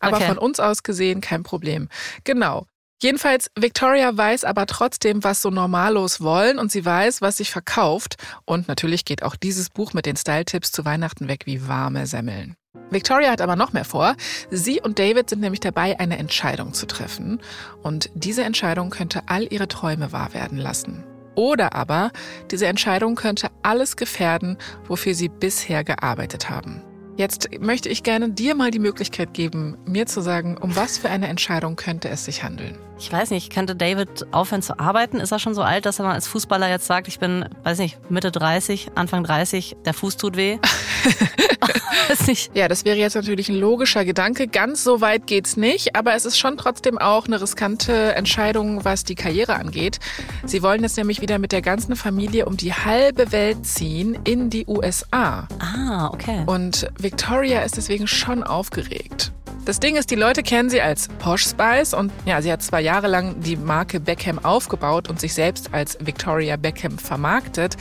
[0.00, 0.26] Aber okay.
[0.26, 1.88] von uns aus gesehen kein Problem.
[2.24, 2.66] Genau.
[3.02, 8.16] Jedenfalls, Victoria weiß aber trotzdem, was so normallos wollen und sie weiß, was sich verkauft.
[8.44, 12.56] Und natürlich geht auch dieses Buch mit den Style-Tipps zu Weihnachten weg wie warme Semmeln.
[12.90, 14.16] Victoria hat aber noch mehr vor.
[14.50, 17.40] Sie und David sind nämlich dabei, eine Entscheidung zu treffen.
[17.82, 21.04] Und diese Entscheidung könnte all ihre Träume wahr werden lassen.
[21.34, 22.10] Oder aber
[22.50, 26.82] diese Entscheidung könnte alles gefährden, wofür sie bisher gearbeitet haben.
[27.16, 31.10] Jetzt möchte ich gerne dir mal die Möglichkeit geben, mir zu sagen, um was für
[31.10, 32.78] eine Entscheidung könnte es sich handeln.
[33.00, 35.20] Ich weiß nicht, könnte David aufhören zu arbeiten?
[35.20, 37.78] Ist er schon so alt, dass er mal als Fußballer jetzt sagt, ich bin, weiß
[37.78, 40.58] nicht, Mitte 30, Anfang 30, der Fuß tut weh?
[42.10, 42.54] weiß nicht.
[42.54, 44.48] Ja, das wäre jetzt natürlich ein logischer Gedanke.
[44.48, 49.04] Ganz so weit geht's nicht, aber es ist schon trotzdem auch eine riskante Entscheidung, was
[49.04, 49.98] die Karriere angeht.
[50.44, 54.50] Sie wollen jetzt nämlich wieder mit der ganzen Familie um die halbe Welt ziehen in
[54.50, 55.48] die USA.
[55.58, 56.42] Ah, okay.
[56.46, 59.32] Und Victoria ist deswegen schon aufgeregt.
[59.66, 62.80] Das Ding ist, die Leute kennen sie als Posh Spice und ja, sie hat zwei
[62.80, 67.76] Jahre lang die Marke Beckham aufgebaut und sich selbst als Victoria Beckham vermarktet.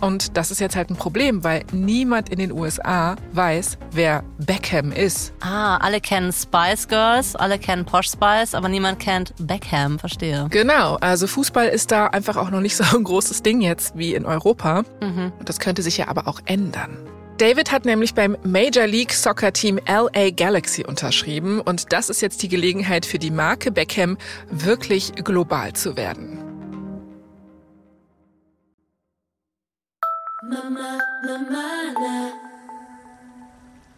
[0.00, 4.92] Und das ist jetzt halt ein Problem, weil niemand in den USA weiß, wer Beckham
[4.92, 5.32] ist.
[5.40, 10.48] Ah, alle kennen Spice Girls, alle kennen Posh Spice, aber niemand kennt Beckham, verstehe.
[10.50, 14.14] Genau, also Fußball ist da einfach auch noch nicht so ein großes Ding jetzt wie
[14.14, 14.84] in Europa.
[15.00, 15.32] Mhm.
[15.38, 16.98] Und das könnte sich ja aber auch ändern.
[17.38, 22.42] David hat nämlich beim Major League Soccer Team LA Galaxy unterschrieben und das ist jetzt
[22.42, 24.16] die Gelegenheit für die Marke Beckham,
[24.48, 26.38] wirklich global zu werden.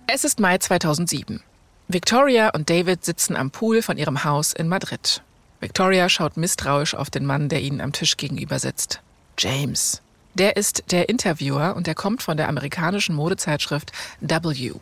[0.08, 1.40] Es ist Mai 2007.
[1.86, 5.22] Victoria und David sitzen am Pool von ihrem Haus in Madrid.
[5.60, 9.00] Victoria schaut misstrauisch auf den Mann, der ihnen am Tisch gegenüber sitzt.
[9.38, 10.02] James.
[10.38, 14.72] Der ist der Interviewer und der kommt von der amerikanischen Modezeitschrift W.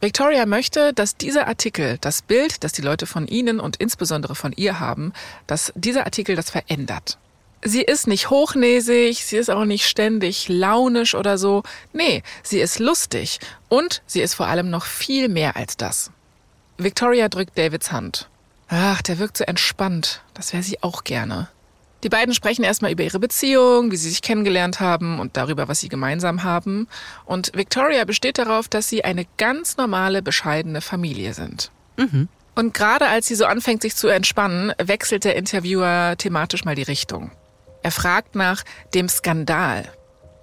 [0.00, 4.52] Victoria möchte, dass dieser Artikel, das Bild, das die Leute von Ihnen und insbesondere von
[4.52, 5.12] ihr haben,
[5.46, 7.18] dass dieser Artikel das verändert.
[7.62, 11.62] Sie ist nicht hochnäsig, sie ist auch nicht ständig launisch oder so.
[11.94, 13.38] Nee, sie ist lustig
[13.70, 16.10] und sie ist vor allem noch viel mehr als das.
[16.76, 18.28] Victoria drückt Davids Hand.
[18.68, 20.22] Ach, der wirkt so entspannt.
[20.34, 21.48] Das wäre sie auch gerne.
[22.04, 25.80] Die beiden sprechen erstmal über ihre Beziehung, wie sie sich kennengelernt haben und darüber, was
[25.80, 26.86] sie gemeinsam haben.
[27.24, 31.70] Und Victoria besteht darauf, dass sie eine ganz normale, bescheidene Familie sind.
[31.96, 32.28] Mhm.
[32.54, 36.82] Und gerade als sie so anfängt, sich zu entspannen, wechselt der Interviewer thematisch mal die
[36.82, 37.30] Richtung.
[37.82, 39.90] Er fragt nach dem Skandal.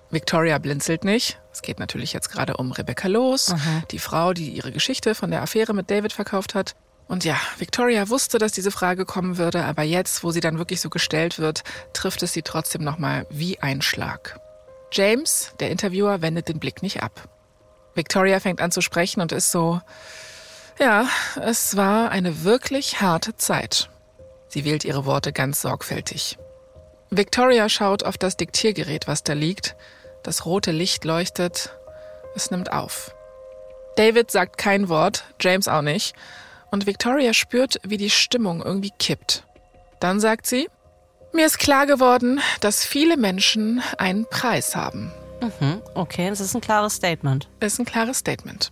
[0.10, 3.54] Victoria blinzelt nicht, Es geht natürlich jetzt gerade um Rebecca Loos,
[3.92, 6.76] die Frau, die ihre Geschichte von der Affäre mit David verkauft hat.
[7.08, 10.80] Und ja, Victoria wusste, dass diese Frage kommen würde, aber jetzt, wo sie dann wirklich
[10.80, 14.40] so gestellt wird, trifft es sie trotzdem nochmal wie ein Schlag.
[14.92, 17.30] James, der Interviewer, wendet den Blick nicht ab.
[17.96, 19.82] Victoria fängt an zu sprechen und ist so,
[20.80, 21.08] ja,
[21.42, 23.90] es war eine wirklich harte Zeit.
[24.48, 26.38] Sie wählt ihre Worte ganz sorgfältig.
[27.10, 29.76] Victoria schaut auf das Diktiergerät, was da liegt.
[30.24, 31.76] Das rote Licht leuchtet.
[32.36, 33.14] Es nimmt auf.
[33.96, 36.16] David sagt kein Wort, James auch nicht.
[36.72, 39.46] Und Victoria spürt, wie die Stimmung irgendwie kippt.
[40.00, 40.70] Dann sagt sie,
[41.34, 45.12] mir ist klar geworden, dass viele Menschen einen Preis haben.
[45.42, 47.48] Mhm, okay, das ist ein klares Statement.
[47.60, 48.72] Ist ein klares Statement.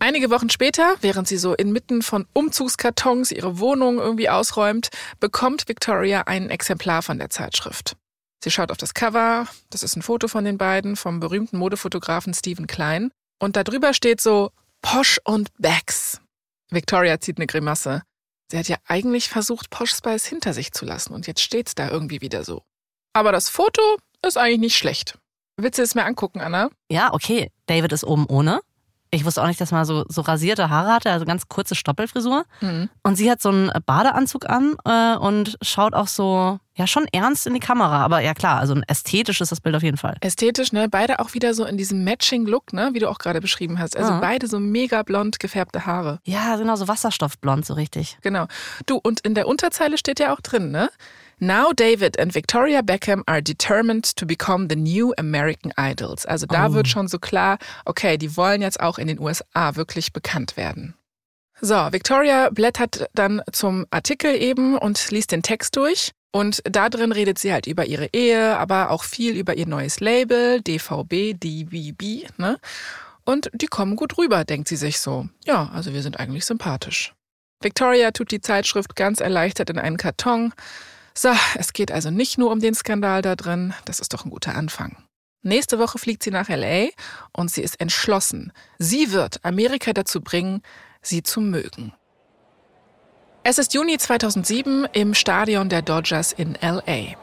[0.00, 4.88] Einige Wochen später, während sie so inmitten von Umzugskartons ihre Wohnung irgendwie ausräumt,
[5.18, 7.96] bekommt Victoria ein Exemplar von der Zeitschrift.
[8.42, 12.32] Sie schaut auf das Cover, das ist ein Foto von den beiden vom berühmten Modefotografen
[12.32, 13.10] Stephen Klein
[13.40, 14.50] und darüber steht so
[14.82, 16.20] Posh und Bags.
[16.70, 18.02] Victoria zieht eine Grimasse.
[18.50, 21.90] Sie hat ja eigentlich versucht, Posh Spice hinter sich zu lassen und jetzt steht's da
[21.90, 22.62] irgendwie wieder so.
[23.12, 23.82] Aber das Foto
[24.26, 25.18] ist eigentlich nicht schlecht.
[25.56, 26.70] Willst du es mir angucken, Anna?
[26.90, 27.50] Ja, okay.
[27.66, 28.60] David ist oben ohne.
[29.10, 32.44] Ich wusste auch nicht, dass man so, so rasierte Haare hatte, also ganz kurze Stoppelfrisur.
[32.60, 32.90] Mhm.
[33.02, 37.46] Und sie hat so einen Badeanzug an äh, und schaut auch so, ja, schon ernst
[37.46, 38.04] in die Kamera.
[38.04, 40.16] Aber ja, klar, also ein ästhetisch ist das Bild auf jeden Fall.
[40.20, 40.88] Ästhetisch, ne?
[40.90, 42.90] Beide auch wieder so in diesem Matching-Look, ne?
[42.92, 43.96] Wie du auch gerade beschrieben hast.
[43.96, 44.20] Also Ja.
[44.20, 46.20] beide so mega blond gefärbte Haare.
[46.24, 48.18] Ja, genau, so wasserstoffblond, so richtig.
[48.20, 48.46] Genau.
[48.86, 50.90] Du, und in der Unterzeile steht ja auch drin, ne?
[51.40, 56.26] Now David and Victoria Beckham are determined to become the new American Idols.
[56.26, 56.72] Also da Oh.
[56.74, 60.94] wird schon so klar, okay, die wollen jetzt auch in den USA wirklich bekannt werden.
[61.60, 66.12] So, Victoria blättert dann zum Artikel eben und liest den Text durch.
[66.30, 69.98] Und da drin redet sie halt über ihre Ehe, aber auch viel über ihr neues
[70.00, 72.58] Label, DVB, DVB, ne?
[73.24, 75.28] Und die kommen gut rüber, denkt sie sich so.
[75.46, 77.14] Ja, also wir sind eigentlich sympathisch.
[77.60, 80.52] Victoria tut die Zeitschrift ganz erleichtert in einen Karton.
[81.20, 84.30] So, es geht also nicht nur um den Skandal da drin, das ist doch ein
[84.30, 84.96] guter Anfang.
[85.42, 86.90] Nächste Woche fliegt sie nach LA
[87.32, 88.52] und sie ist entschlossen.
[88.78, 90.62] Sie wird Amerika dazu bringen,
[91.02, 91.92] sie zu mögen.
[93.42, 97.16] Es ist Juni 2007 im Stadion der Dodgers in LA.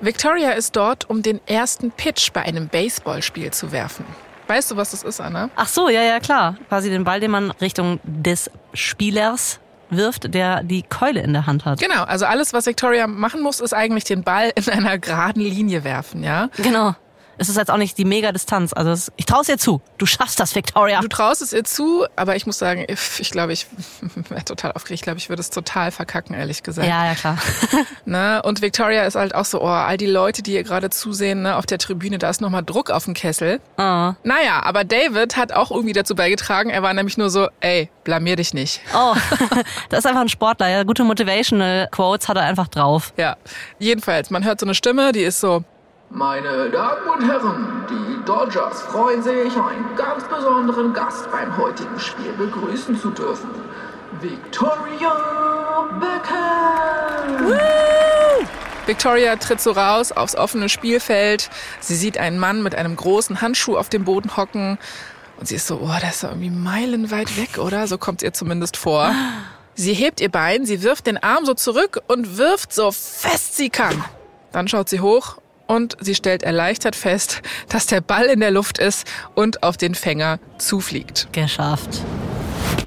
[0.00, 4.06] Victoria ist dort, um den ersten Pitch bei einem Baseballspiel zu werfen.
[4.46, 5.50] Weißt du, was das ist, Anna?
[5.56, 6.56] Ach so, ja, ja, klar.
[6.68, 9.60] Quasi den Ball, den man Richtung des Spielers
[9.92, 11.80] wirft, der die Keule in der Hand hat.
[11.80, 15.84] Genau, also alles, was Victoria machen muss, ist eigentlich den Ball in einer geraden Linie
[15.84, 16.48] werfen, ja?
[16.56, 16.94] Genau.
[17.42, 18.72] Es ist jetzt auch nicht die Mega-Distanz.
[18.72, 19.80] Also es, ich traue es dir zu.
[19.98, 21.00] Du schaffst das, Victoria.
[21.00, 23.66] Du traust es ihr zu, aber ich muss sagen, ich ich glaube, ich
[24.28, 25.00] wäre total aufgeregt.
[25.00, 26.86] Ich glaube, ich würde es total verkacken, ehrlich gesagt.
[26.86, 27.36] Ja, ja, klar.
[28.04, 28.42] Ne?
[28.44, 31.56] Und Victoria ist halt auch so, oh, all die Leute, die ihr gerade zusehen, ne,
[31.56, 33.60] auf der Tribüne, da ist nochmal Druck auf dem Kessel.
[33.78, 34.12] Oh.
[34.22, 36.70] Naja, aber David hat auch irgendwie dazu beigetragen.
[36.70, 38.80] Er war nämlich nur so, ey, blamier dich nicht.
[38.94, 39.14] Oh,
[39.88, 40.68] das ist einfach ein Sportler.
[40.68, 40.82] Ja.
[40.84, 43.12] Gute Motivational Quotes hat er einfach drauf.
[43.16, 43.36] Ja,
[43.78, 45.64] jedenfalls, man hört so eine Stimme, die ist so,
[46.14, 52.32] Meine Damen und Herren, die Dodgers freuen sich, einen ganz besonderen Gast beim heutigen Spiel
[52.36, 53.48] begrüßen zu dürfen.
[54.20, 57.58] Victoria Beckham!
[58.84, 61.48] Victoria tritt so raus aufs offene Spielfeld.
[61.80, 64.78] Sie sieht einen Mann mit einem großen Handschuh auf dem Boden hocken.
[65.38, 67.86] Und sie ist so, oh, das ist irgendwie meilenweit weg, oder?
[67.86, 69.14] So kommt ihr zumindest vor.
[69.74, 73.70] Sie hebt ihr Bein, sie wirft den Arm so zurück und wirft so fest sie
[73.70, 74.04] kann.
[74.52, 75.38] Dann schaut sie hoch
[75.72, 79.94] und sie stellt erleichtert fest, dass der Ball in der Luft ist und auf den
[79.94, 81.32] Fänger zufliegt.
[81.32, 82.02] Geschafft.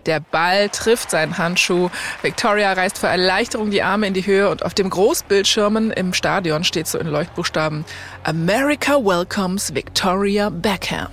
[0.05, 1.89] Der Ball trifft seinen Handschuh.
[2.21, 6.63] Victoria reißt vor Erleichterung die Arme in die Höhe und auf dem Großbildschirmen im Stadion
[6.63, 7.85] steht so in Leuchtbuchstaben
[8.23, 11.09] America welcomes Victoria Beckham.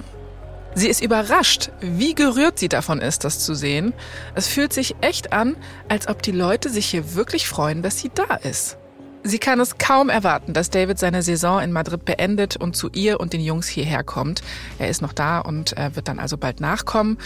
[0.74, 3.94] Sie ist überrascht, wie gerührt sie davon ist, das zu sehen.
[4.34, 5.56] Es fühlt sich echt an,
[5.88, 8.76] als ob die Leute sich hier wirklich freuen, dass sie da ist.
[9.24, 13.20] Sie kann es kaum erwarten, dass David seine Saison in Madrid beendet und zu ihr
[13.20, 14.42] und den Jungs hierher kommt.
[14.78, 17.18] Er ist noch da und er wird dann also bald nachkommen.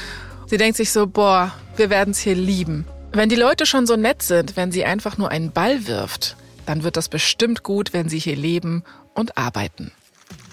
[0.47, 2.87] Sie denkt sich so, boah, wir werden es hier lieben.
[3.13, 6.83] Wenn die Leute schon so nett sind, wenn sie einfach nur einen Ball wirft, dann
[6.83, 9.91] wird das bestimmt gut, wenn sie hier leben und arbeiten.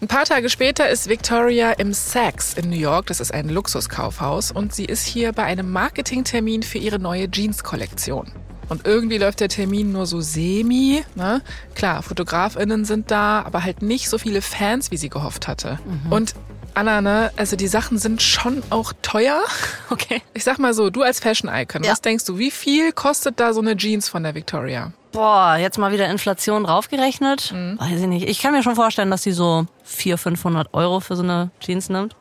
[0.02, 3.08] Ein paar Tage später ist Victoria im Saks in New York.
[3.08, 4.52] Das ist ein Luxuskaufhaus.
[4.52, 8.32] Und sie ist hier bei einem Marketingtermin für ihre neue Jeans-Kollektion.
[8.70, 11.04] Und irgendwie läuft der Termin nur so semi.
[11.16, 11.42] Ne?
[11.76, 15.80] Klar, FotografInnen sind da, aber halt nicht so viele Fans, wie sie gehofft hatte.
[16.10, 16.34] Und
[16.76, 19.42] Anna, ne, also die Sachen sind schon auch teuer.
[19.90, 20.24] Okay.
[20.34, 21.92] Ich sag mal so, du als Fashion-Icon, Ja.
[21.92, 24.92] was denkst du, wie viel kostet da so eine Jeans von der Victoria?
[25.12, 27.52] Boah, jetzt mal wieder Inflation draufgerechnet.
[27.52, 27.80] Mhm.
[27.80, 28.28] Weiß ich nicht.
[28.28, 31.90] Ich kann mir schon vorstellen, dass die so 400, 500 Euro für so eine Jeans
[31.90, 32.16] nimmt.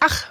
[0.00, 0.26] Ach,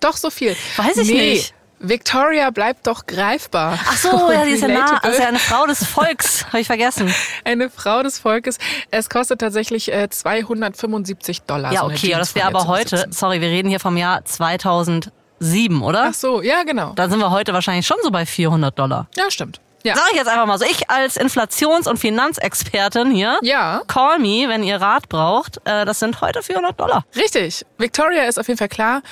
[0.00, 0.56] doch so viel.
[0.76, 1.30] Weiß ich nee.
[1.34, 1.54] nicht.
[1.78, 3.78] Victoria bleibt doch greifbar.
[3.86, 4.98] Ach so, ja, die ist ja nah.
[5.02, 6.46] Also ja eine Frau des Volks.
[6.48, 7.12] Habe ich vergessen.
[7.44, 8.58] Eine Frau des Volkes.
[8.90, 11.72] Es kostet tatsächlich äh, 275 Dollar.
[11.72, 13.12] Ja, so okay, das wäre aber heute, besitzen.
[13.12, 16.06] sorry, wir reden hier vom Jahr 2007, oder?
[16.10, 16.92] Ach so, ja, genau.
[16.94, 19.08] Da sind wir heute wahrscheinlich schon so bei 400 Dollar.
[19.16, 19.60] Ja, stimmt.
[19.82, 19.94] Ja.
[19.96, 20.64] Sag ich jetzt einfach mal so.
[20.64, 25.58] Ich als Inflations- und Finanzexpertin hier, Ja, call me, wenn ihr Rat braucht.
[25.66, 27.04] Äh, das sind heute 400 Dollar.
[27.14, 27.66] richtig.
[27.76, 29.02] Victoria ist auf jeden Fall klar.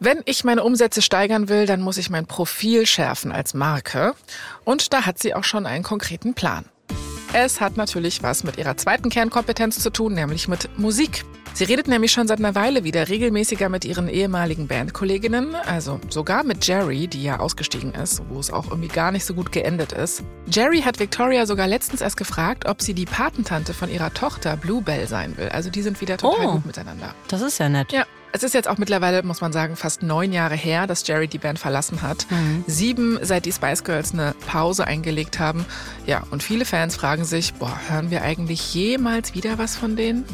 [0.00, 4.14] Wenn ich meine Umsätze steigern will, dann muss ich mein Profil schärfen als Marke.
[4.64, 6.64] Und da hat sie auch schon einen konkreten Plan.
[7.32, 11.24] Es hat natürlich was mit ihrer zweiten Kernkompetenz zu tun, nämlich mit Musik.
[11.52, 16.42] Sie redet nämlich schon seit einer Weile wieder regelmäßiger mit ihren ehemaligen Bandkolleginnen, also sogar
[16.44, 19.92] mit Jerry, die ja ausgestiegen ist, wo es auch irgendwie gar nicht so gut geendet
[19.92, 20.22] ist.
[20.46, 25.06] Jerry hat Victoria sogar letztens erst gefragt, ob sie die Patentante von ihrer Tochter Bluebell
[25.08, 25.48] sein will.
[25.48, 26.52] Also die sind wieder total Oh.
[26.52, 27.14] gut miteinander.
[27.28, 27.92] Das ist ja nett.
[27.92, 28.04] Ja,
[28.34, 31.38] es ist jetzt auch mittlerweile, muss man sagen, fast neun Jahre her, dass Jerry die
[31.38, 32.26] Band verlassen hat.
[32.66, 35.64] Sieben, seit die Spice Girls eine Pause eingelegt haben.
[36.04, 40.24] Ja, und viele Fans fragen sich, boah, hören wir eigentlich jemals wieder was von denen?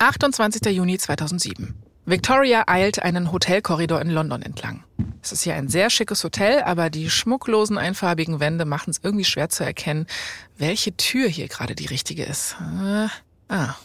[0.00, 0.66] 28.
[0.66, 1.74] Juni 2007.
[2.04, 4.84] Victoria eilt einen Hotelkorridor in London entlang.
[5.22, 9.24] Es ist hier ein sehr schickes Hotel, aber die schmucklosen einfarbigen Wände machen es irgendwie
[9.24, 10.06] schwer zu erkennen,
[10.58, 12.56] welche Tür hier gerade die richtige ist.
[12.60, 13.06] Äh,
[13.48, 13.76] ah,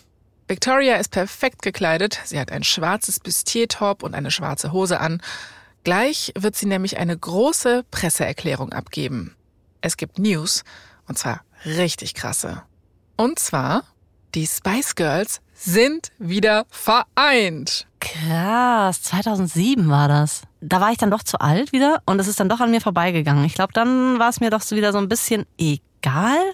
[0.47, 2.19] Victoria ist perfekt gekleidet.
[2.23, 5.21] Sie hat ein schwarzes Bustier-Top und eine schwarze Hose an.
[5.83, 9.35] Gleich wird sie nämlich eine große Presseerklärung abgeben.
[9.81, 10.63] Es gibt News,
[11.07, 12.63] und zwar richtig krasse.
[13.17, 13.83] Und zwar,
[14.35, 17.87] die Spice Girls sind wieder vereint.
[17.99, 20.43] Krass, 2007 war das.
[20.61, 22.81] Da war ich dann doch zu alt wieder und es ist dann doch an mir
[22.81, 23.43] vorbeigegangen.
[23.43, 25.86] Ich glaube, dann war es mir doch so wieder so ein bisschen egal.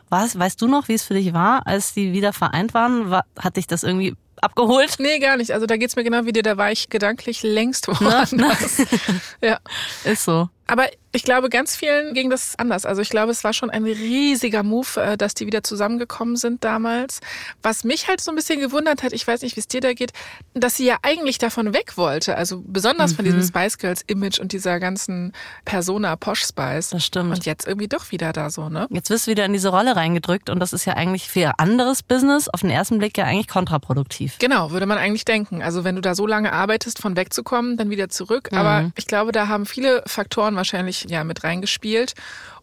[0.10, 3.10] Was, weißt du noch, wie es für dich war, als die wieder vereint waren?
[3.10, 4.96] War, hat dich das irgendwie abgeholt?
[5.00, 5.52] Nee, gar nicht.
[5.52, 8.82] Also da geht's mir genau wie dir, da war ich gedanklich längst woanders.
[9.42, 9.60] ja.
[10.04, 10.50] Ist so.
[10.68, 12.86] Aber ich glaube, ganz vielen ging das anders.
[12.86, 16.64] Also ich glaube, es war schon ein riesiger Move, äh, dass die wieder zusammengekommen sind
[16.64, 17.20] damals.
[17.62, 19.94] Was mich halt so ein bisschen gewundert hat, ich weiß nicht, wie es dir da
[19.94, 20.12] geht,
[20.56, 22.36] dass sie ja eigentlich davon weg wollte.
[22.36, 23.30] Also besonders von Mhm.
[23.30, 25.34] diesem Spice Girls Image und dieser ganzen
[25.66, 26.90] Persona Posh Spice.
[26.90, 27.32] Das stimmt.
[27.32, 28.88] Und jetzt irgendwie doch wieder da so, ne?
[28.90, 31.60] Jetzt wirst du wieder in diese Rolle reingedrückt und das ist ja eigentlich für ihr
[31.60, 34.38] anderes Business auf den ersten Blick ja eigentlich kontraproduktiv.
[34.40, 35.62] Genau, würde man eigentlich denken.
[35.62, 38.50] Also wenn du da so lange arbeitest, von wegzukommen, dann wieder zurück.
[38.54, 42.14] Aber ich glaube, da haben viele Faktoren wahrscheinlich ja mit reingespielt.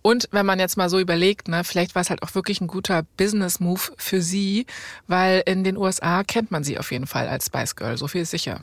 [0.03, 2.67] Und wenn man jetzt mal so überlegt, ne, vielleicht war es halt auch wirklich ein
[2.67, 4.67] guter Business-Move für sie,
[5.07, 8.23] weil in den USA kennt man sie auf jeden Fall als Spice Girl, so viel
[8.23, 8.61] ist sicher.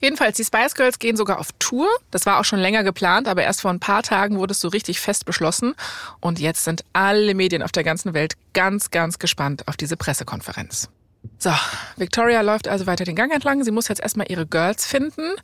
[0.00, 1.86] Jedenfalls, die Spice Girls gehen sogar auf Tour.
[2.10, 4.68] Das war auch schon länger geplant, aber erst vor ein paar Tagen wurde es so
[4.68, 5.74] richtig fest beschlossen.
[6.20, 10.88] Und jetzt sind alle Medien auf der ganzen Welt ganz, ganz gespannt auf diese Pressekonferenz.
[11.38, 11.52] So,
[11.96, 13.62] Victoria läuft also weiter den Gang entlang.
[13.62, 15.34] Sie muss jetzt erstmal ihre Girls finden.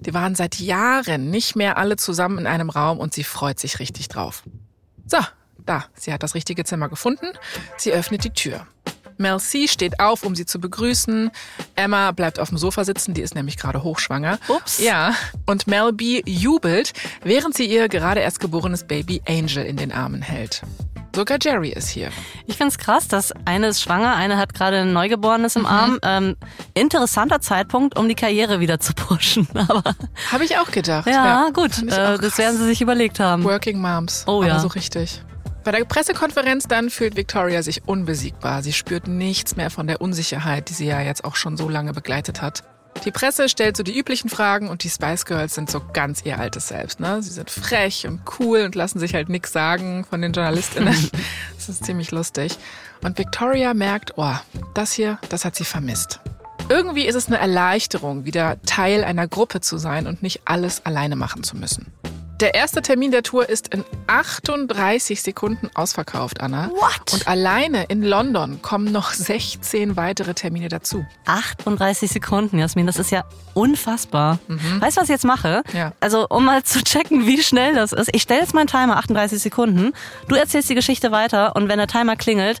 [0.00, 3.78] Die waren seit Jahren nicht mehr alle zusammen in einem Raum und sie freut sich
[3.78, 4.42] richtig drauf.
[5.06, 5.18] So,
[5.58, 7.26] da, sie hat das richtige Zimmer gefunden.
[7.76, 8.66] Sie öffnet die Tür.
[9.18, 11.30] Mel C steht auf, um sie zu begrüßen.
[11.74, 14.38] Emma bleibt auf dem Sofa sitzen, die ist nämlich gerade hochschwanger.
[14.48, 14.78] Ups.
[14.78, 19.92] Ja, und Mel B jubelt, während sie ihr gerade erst geborenes Baby Angel in den
[19.92, 20.62] Armen hält.
[21.18, 22.10] Sogar Jerry ist hier.
[22.46, 25.98] Ich find's krass, dass eine ist schwanger, eine hat gerade ein Neugeborenes im Arm.
[26.04, 26.36] Ähm,
[26.74, 29.48] interessanter Zeitpunkt, um die Karriere wieder zu pushen.
[29.54, 29.82] Aber
[30.30, 31.08] Habe ich auch gedacht.
[31.08, 33.42] ja, gut, fand ich äh, das werden sie sich überlegt haben.
[33.42, 34.22] Working Moms.
[34.28, 34.60] Oh ja.
[34.60, 35.20] so richtig.
[35.64, 38.62] Bei der Pressekonferenz dann fühlt Victoria sich unbesiegbar.
[38.62, 41.92] Sie spürt nichts mehr von der Unsicherheit, die sie ja jetzt auch schon so lange
[41.94, 42.62] begleitet hat.
[43.04, 46.38] Die Presse stellt so die üblichen Fragen und die Spice Girls sind so ganz ihr
[46.38, 47.00] altes Selbst.
[47.00, 47.22] Ne?
[47.22, 51.10] Sie sind frech und cool und lassen sich halt nichts sagen von den JournalistInnen.
[51.56, 52.58] das ist ziemlich lustig.
[53.02, 54.34] Und Victoria merkt, oh,
[54.74, 56.20] das hier, das hat sie vermisst.
[56.68, 61.16] Irgendwie ist es eine Erleichterung, wieder Teil einer Gruppe zu sein und nicht alles alleine
[61.16, 61.86] machen zu müssen.
[62.40, 66.70] Der erste Termin der Tour ist in 38 Sekunden ausverkauft, Anna.
[66.70, 67.12] What?
[67.12, 71.04] Und alleine in London kommen noch 16 weitere Termine dazu.
[71.26, 73.24] 38 Sekunden, Jasmin, das ist ja
[73.54, 74.38] unfassbar.
[74.46, 75.64] Weißt du, was ich jetzt mache?
[75.72, 75.94] Ja.
[75.98, 78.10] Also, um mal zu checken, wie schnell das ist.
[78.12, 79.92] Ich stelle jetzt meinen Timer 38 Sekunden.
[80.28, 82.60] Du erzählst die Geschichte weiter und wenn der Timer klingelt,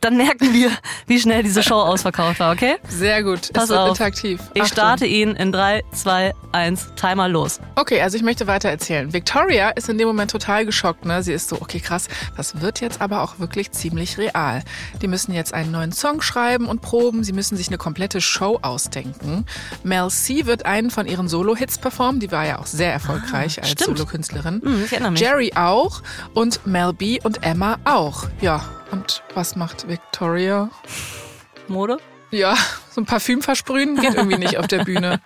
[0.00, 0.70] dann merken wir,
[1.06, 2.76] wie schnell diese Show ausverkauft war, okay?
[2.88, 3.52] Sehr gut.
[3.52, 3.88] Pass es wird auf.
[3.90, 4.40] interaktiv.
[4.54, 4.72] Ich Achtung.
[4.72, 7.60] starte ihn in 3, 2, 1, Timer los.
[7.76, 9.12] Okay, also ich möchte weiter erzählen.
[9.12, 11.04] Victoria ist in dem Moment total geschockt.
[11.04, 11.22] Ne?
[11.22, 14.62] Sie ist so, okay, krass, das wird jetzt aber auch wirklich ziemlich real.
[15.02, 17.22] Die müssen jetzt einen neuen Song schreiben und proben.
[17.24, 19.44] Sie müssen sich eine komplette Show ausdenken.
[19.84, 22.20] Mel C wird einen von ihren Solo-Hits performen.
[22.20, 23.98] Die war ja auch sehr erfolgreich als Ah, stimmt.
[23.98, 24.60] Solokünstlerin.
[24.62, 25.20] Hm, ich erinnere mich.
[25.20, 26.02] Jerry auch
[26.34, 28.24] und Mel B und Emma auch.
[28.40, 30.70] Ja, und was macht Victoria?
[31.68, 31.98] Mode?
[32.30, 32.54] Ja,
[32.90, 35.20] so ein Parfüm versprühen geht irgendwie nicht auf der Bühne.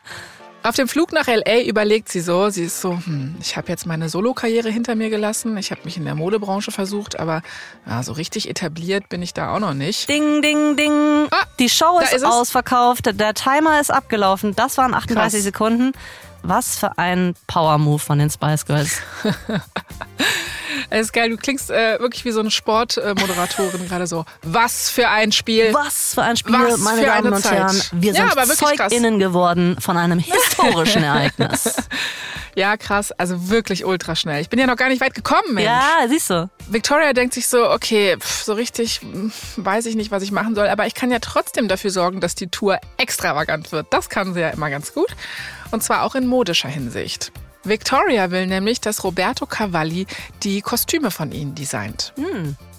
[0.62, 3.84] Auf dem Flug nach LA überlegt sie so, sie ist so, hm, ich habe jetzt
[3.84, 7.42] meine Solokarriere hinter mir gelassen, ich habe mich in der Modebranche versucht, aber
[7.86, 10.08] ja, so richtig etabliert bin ich da auch noch nicht.
[10.08, 11.28] Ding, ding, ding.
[11.30, 14.56] Ah, Die Show ist, ist ausverkauft, der Timer ist abgelaufen.
[14.56, 15.44] Das waren 38 Krass.
[15.44, 15.92] Sekunden.
[16.47, 19.01] Was für ein Power-Move von den Spice Girls.
[20.90, 24.24] Es ist geil, du klingst äh, wirklich wie so eine Sportmoderatorin gerade so.
[24.42, 25.72] Was für ein Spiel.
[25.72, 27.53] Was für ein Spiel, Was meine Damen und Zeit.
[27.53, 27.82] Herren.
[27.92, 28.57] Wir Ja, sind.
[28.59, 31.74] ZeugInnen geworden von einem historischen Ereignis.
[32.55, 34.40] Ja, krass, also wirklich ultra schnell.
[34.40, 35.66] Ich bin ja noch gar nicht weit gekommen, Mensch.
[35.66, 36.49] ja, siehst du.
[36.68, 40.55] Victoria denkt sich so, okay, pf, so richtig hm, weiß ich nicht, was ich machen
[40.55, 43.86] soll, aber ich kann ja trotzdem dafür sorgen, dass die Tour extravagant wird.
[43.90, 45.09] Das kann sie ja immer ganz gut.
[45.75, 47.33] Und zwar auch in modischer Hinsicht.
[47.64, 50.07] Victoria will nämlich, dass Roberto Cavalli
[50.45, 52.12] die Kostüme von ihnen designt.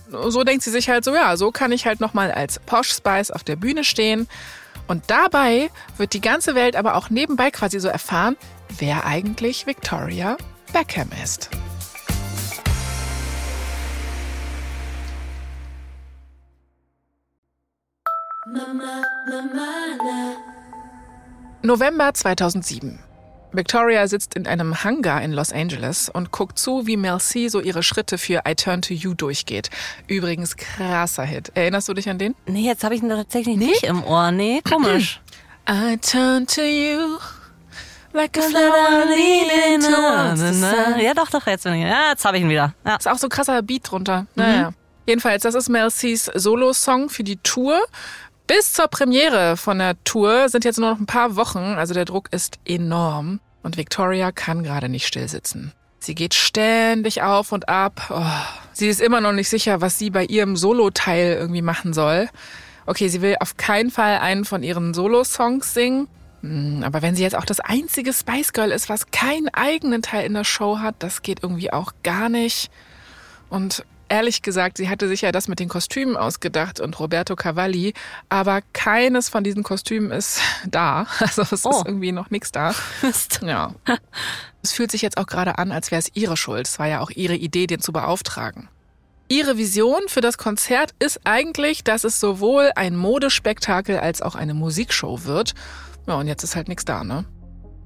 [0.09, 3.31] So denkt sie sich halt so, ja, so kann ich halt nochmal als Posh Spice
[3.31, 4.29] auf der Bühne stehen.
[4.87, 8.37] Und dabei wird die ganze Welt aber auch nebenbei quasi so erfahren,
[8.77, 10.37] wer eigentlich Victoria
[10.71, 11.49] Beckham ist.
[21.65, 22.99] November 2007.
[23.51, 27.61] Victoria sitzt in einem Hangar in Los Angeles und guckt zu, wie Mel C so
[27.61, 29.69] ihre Schritte für I Turn to You durchgeht.
[30.07, 31.51] Übrigens krasser Hit.
[31.55, 32.35] Erinnerst du dich an den?
[32.45, 34.31] Nee, jetzt habe ich ihn tatsächlich nicht im Ohr.
[34.31, 35.21] Nee, komisch.
[35.69, 37.17] I turn to you
[38.13, 40.99] like a flower leaning towards the sun.
[40.99, 41.83] Ja, doch, doch, jetzt bin ich.
[41.83, 42.73] Ja, jetzt habe ich ihn wieder.
[42.85, 42.95] Ja.
[42.97, 44.27] Ist auch so ein krasser Beat drunter.
[44.35, 44.71] Naja.
[45.07, 47.79] Jedenfalls, das ist Mel C's Solo-Song für die Tour.
[48.47, 52.05] Bis zur Premiere von der Tour sind jetzt nur noch ein paar Wochen, also der
[52.05, 53.39] Druck ist enorm.
[53.63, 55.71] Und Victoria kann gerade nicht stillsitzen.
[55.97, 58.11] Sie geht ständig auf und ab.
[58.11, 58.23] Oh,
[58.73, 62.29] sie ist immer noch nicht sicher, was sie bei ihrem Solo-Teil irgendwie machen soll.
[62.85, 66.07] Okay, sie will auf keinen Fall einen von ihren Solo-Songs singen.
[66.41, 70.27] Hm, Aber wenn sie jetzt auch das einzige Spice Girl ist, was keinen eigenen Teil
[70.27, 72.69] in der Show hat, das geht irgendwie auch gar nicht.
[73.49, 73.83] Und
[74.15, 77.93] ehrlich gesagt, sie hatte sich ja das mit den Kostümen ausgedacht und Roberto Cavalli,
[78.29, 81.05] aber keines von diesen Kostümen ist da.
[81.19, 81.71] Also es Oh.
[81.71, 82.73] ist irgendwie noch nichts da.
[83.41, 83.73] Ja.
[84.63, 86.67] Es fühlt sich jetzt auch gerade an, als wäre es ihre Schuld.
[86.67, 88.67] Es war ja auch ihre Idee, den zu beauftragen.
[89.27, 94.55] Ihre Vision für das Konzert ist eigentlich, dass es sowohl ein Modespektakel als auch eine
[94.55, 95.53] Musikshow wird.
[96.07, 97.25] Ja, und jetzt ist halt nichts da, ne?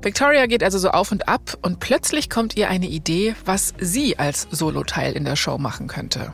[0.02, 4.18] Victoria geht also so auf und ab und plötzlich kommt ihr eine Idee, was sie
[4.18, 6.34] als Soloteil in der Show machen könnte.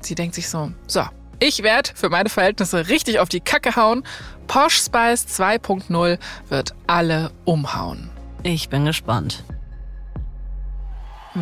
[0.00, 1.02] Sie denkt sich so, so,
[1.38, 4.04] ich werde für meine Verhältnisse richtig auf die Kacke hauen.
[4.46, 6.18] Posh Spice 2.0
[6.50, 8.10] wird alle umhauen.
[8.42, 9.44] Ich bin gespannt.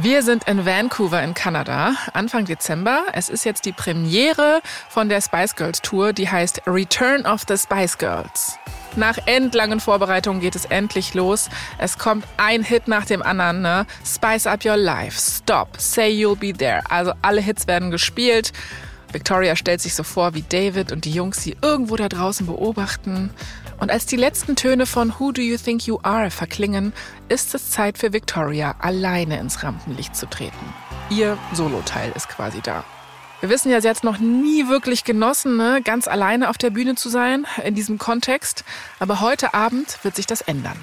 [0.02, 3.04] Wir sind in Vancouver in Kanada, Anfang Dezember.
[3.12, 7.56] Es ist jetzt die Premiere von der Spice Girls Tour, die heißt Return of the
[7.56, 8.58] Spice Girls.
[8.96, 11.48] Nach endlangen Vorbereitungen geht es endlich los.
[11.78, 13.62] Es kommt ein Hit nach dem anderen.
[13.62, 13.86] Ne?
[14.04, 16.82] Spice Up Your Life, Stop, Say You'll Be There.
[16.90, 18.52] Also alle Hits werden gespielt.
[19.12, 23.30] Victoria stellt sich so vor, wie David und die Jungs sie irgendwo da draußen beobachten.
[23.78, 26.92] Und als die letzten Töne von Who Do You Think You Are verklingen,
[27.28, 30.74] ist es Zeit für Victoria, alleine ins Rampenlicht zu treten.
[31.10, 32.84] Ihr Soloteil ist quasi da.
[33.40, 35.82] Wir wissen ja, sie hat es noch nie wirklich genossen, ne?
[35.84, 38.64] ganz alleine auf der Bühne zu sein, in diesem Kontext.
[39.00, 40.78] Aber heute Abend wird sich das ändern.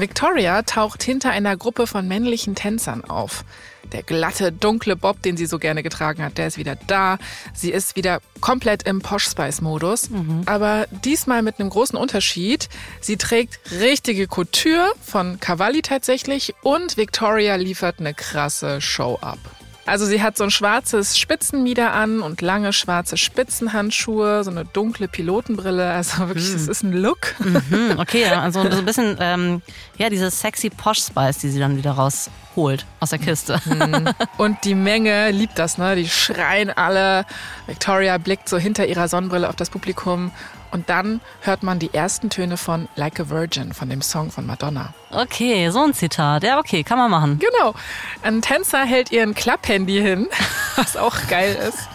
[0.00, 3.44] Victoria taucht hinter einer Gruppe von männlichen Tänzern auf.
[3.92, 7.18] Der glatte, dunkle Bob, den sie so gerne getragen hat, der ist wieder da.
[7.54, 10.10] Sie ist wieder komplett im Posh Spice-Modus.
[10.46, 12.68] Aber diesmal mit einem großen Unterschied.
[13.00, 19.38] Sie trägt richtige Couture von Cavalli tatsächlich und Victoria liefert eine krasse Show ab.
[19.90, 25.08] Also sie hat so ein schwarzes Spitzenmieder an und lange schwarze Spitzenhandschuhe, so eine dunkle
[25.08, 25.90] Pilotenbrille.
[25.90, 27.34] Also wirklich, es ist ein Look.
[27.38, 29.62] Hm, okay, also so ein bisschen, ähm,
[29.98, 33.60] ja, diese sexy Posh Spice, die sie dann wieder rausholt aus der Kiste.
[34.38, 35.96] Und die Menge liebt das, ne?
[35.96, 37.26] Die schreien alle.
[37.66, 40.30] Victoria blickt so hinter ihrer Sonnenbrille auf das Publikum.
[40.70, 44.46] Und dann hört man die ersten Töne von Like a Virgin, von dem Song von
[44.46, 44.94] Madonna.
[45.10, 46.42] Okay, so ein Zitat.
[46.42, 47.38] Ja, okay, kann man machen.
[47.38, 47.74] Genau.
[48.22, 50.28] Ein Tänzer hält ihr ein Klapphandy hin,
[50.76, 51.88] was auch geil ist.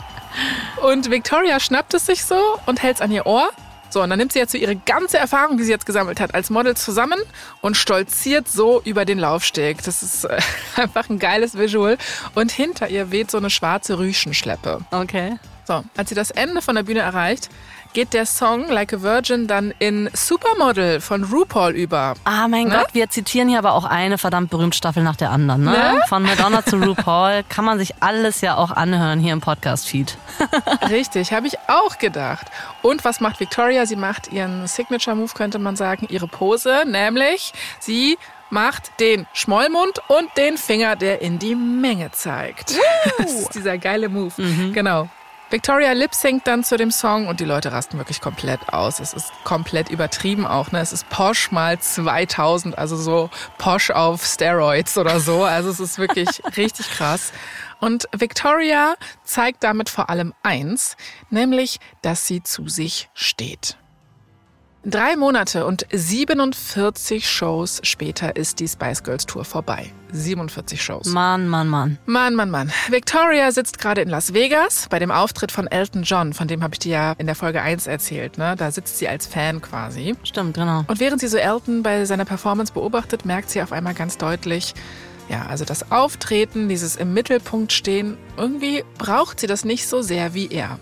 [0.84, 3.50] Und Victoria schnappt es sich so und hält es an ihr Ohr.
[3.90, 6.36] So, und dann nimmt sie jetzt so ihre ganze Erfahrung, die sie jetzt gesammelt hat,
[6.36, 7.20] als Model zusammen
[7.62, 9.84] und stolziert so über den Laufsteg.
[9.84, 10.38] Das ist äh,
[10.76, 11.98] einfach ein geiles Visual.
[12.34, 14.82] Und hinter ihr weht so eine schwarze Rüschenschleppe.
[14.92, 15.38] Okay.
[15.68, 17.50] So, als sie das Ende von der Bühne erreicht,
[17.94, 22.14] geht der Song Like a Virgin dann in Supermodel von RuPaul über.
[22.26, 22.78] Ah, mein Ne?
[22.80, 25.64] Gott, wir zitieren hier aber auch eine verdammt berühmte Staffel nach der anderen.
[25.64, 25.72] Ne?
[25.72, 26.02] Ne?
[26.10, 30.18] Von Madonna zu RuPaul kann man sich alles ja auch anhören hier im Podcast-Feed.
[30.90, 32.48] Richtig, habe ich auch gedacht.
[32.82, 33.86] Und was macht Victoria?
[33.86, 38.18] Sie macht ihren Signature-Move, könnte man sagen, ihre Pose, nämlich sie
[38.50, 42.76] macht den Schmollmund und den Finger, der in die Menge zeigt.
[43.18, 44.34] Das ist dieser geile Move.
[44.74, 45.08] Genau.
[45.56, 49.00] Victoria lip-singt dann zu dem Song und die Leute rasten wirklich komplett aus.
[49.00, 50.74] Es ist komplett übertrieben auch.
[50.74, 50.82] Ne?
[50.82, 55.46] Es ist Posh mal 2000, also so Posh auf Steroids oder so.
[55.46, 56.28] Also es ist wirklich
[56.58, 57.32] richtig krass.
[57.80, 60.98] Und Victoria zeigt damit vor allem eins,
[61.30, 63.78] nämlich, dass sie zu sich steht.
[64.88, 69.92] Drei Monate und 47 Shows später ist die Spice Girls Tour vorbei.
[70.12, 71.08] 47 Shows.
[71.08, 71.98] Mann, Mann, Mann.
[72.06, 72.72] Mann, Mann, Mann.
[72.90, 76.76] Victoria sitzt gerade in Las Vegas bei dem Auftritt von Elton John, von dem habe
[76.76, 78.38] ich dir ja in der Folge 1 erzählt.
[78.38, 78.56] Ne?
[78.56, 80.16] Da sitzt sie als Fan quasi.
[80.22, 80.84] Stimmt, genau.
[80.86, 84.76] Und während sie so Elton bei seiner Performance beobachtet, merkt sie auf einmal ganz deutlich,
[85.30, 90.36] ja, also das Auftreten, dieses im Mittelpunkt stehen, irgendwie braucht sie das nicht so sehr
[90.36, 90.78] wie er.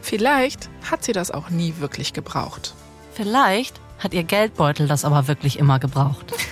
[0.00, 2.76] Vielleicht hat sie das auch nie wirklich gebraucht.
[3.18, 6.32] Vielleicht hat ihr Geldbeutel das aber wirklich immer gebraucht.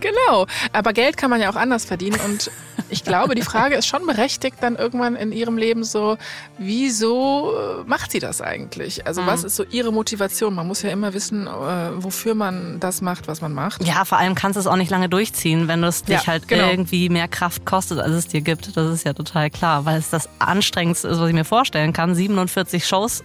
[0.00, 2.52] Genau, aber Geld kann man ja auch anders verdienen und
[2.88, 6.16] ich glaube, die Frage ist schon berechtigt dann irgendwann in ihrem Leben so,
[6.56, 9.08] wieso äh, macht sie das eigentlich?
[9.08, 10.54] Also was ist so ihre Motivation?
[10.54, 11.50] Man muss ja immer wissen, äh,
[11.96, 13.84] wofür man das macht, was man macht.
[13.84, 16.26] Ja, vor allem kannst du es auch nicht lange durchziehen, wenn du es dich Ja,
[16.28, 16.70] halt genau.
[16.70, 18.76] irgendwie mehr Kraft kostet, als es dir gibt.
[18.76, 22.14] Das ist ja total klar, weil es das anstrengendste ist, was ich mir vorstellen kann,
[22.14, 23.24] 47 Shows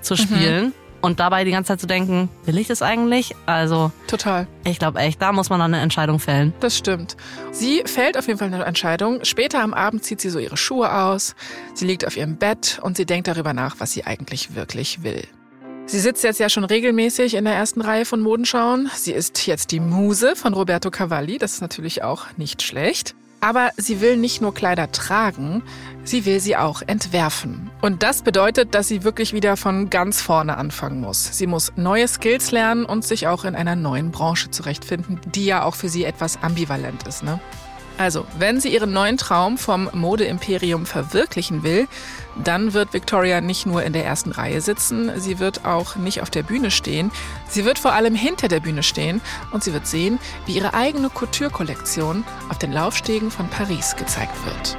[0.00, 0.72] zu spielen
[1.04, 3.36] und dabei die ganze Zeit zu denken, will ich das eigentlich?
[3.44, 4.46] Also, Total.
[4.64, 6.54] ich glaube echt, da muss man dann eine Entscheidung fällen.
[6.60, 7.18] Das stimmt.
[7.52, 9.22] Sie fällt auf jeden Fall eine Entscheidung.
[9.22, 11.34] Später am Abend zieht sie so ihre Schuhe aus.
[11.74, 15.22] Sie liegt auf ihrem Bett und sie denkt darüber nach, was sie eigentlich wirklich will.
[15.86, 18.90] Sie sitzt jetzt ja schon regelmäßig in der ersten Reihe von Modenschauen.
[18.94, 21.36] Sie ist jetzt die Muse von Roberto Cavalli.
[21.36, 23.14] Das ist natürlich auch nicht schlecht.
[23.44, 25.62] Aber sie will nicht nur Kleider tragen,
[26.02, 27.70] sie will sie auch entwerfen.
[27.82, 31.36] Und das bedeutet, dass sie wirklich wieder von ganz vorne anfangen muss.
[31.36, 35.62] Sie muss neue Skills lernen und sich auch in einer neuen Branche zurechtfinden, die ja
[35.64, 37.22] auch für sie etwas ambivalent ist.
[37.22, 37.38] Ne?
[37.96, 41.86] Also, wenn sie ihren neuen Traum vom Modeimperium verwirklichen will,
[42.42, 46.30] dann wird Victoria nicht nur in der ersten Reihe sitzen, sie wird auch nicht auf
[46.30, 47.12] der Bühne stehen,
[47.48, 49.20] sie wird vor allem hinter der Bühne stehen
[49.52, 54.76] und sie wird sehen, wie ihre eigene Couture-Kollektion auf den Laufstegen von Paris gezeigt wird.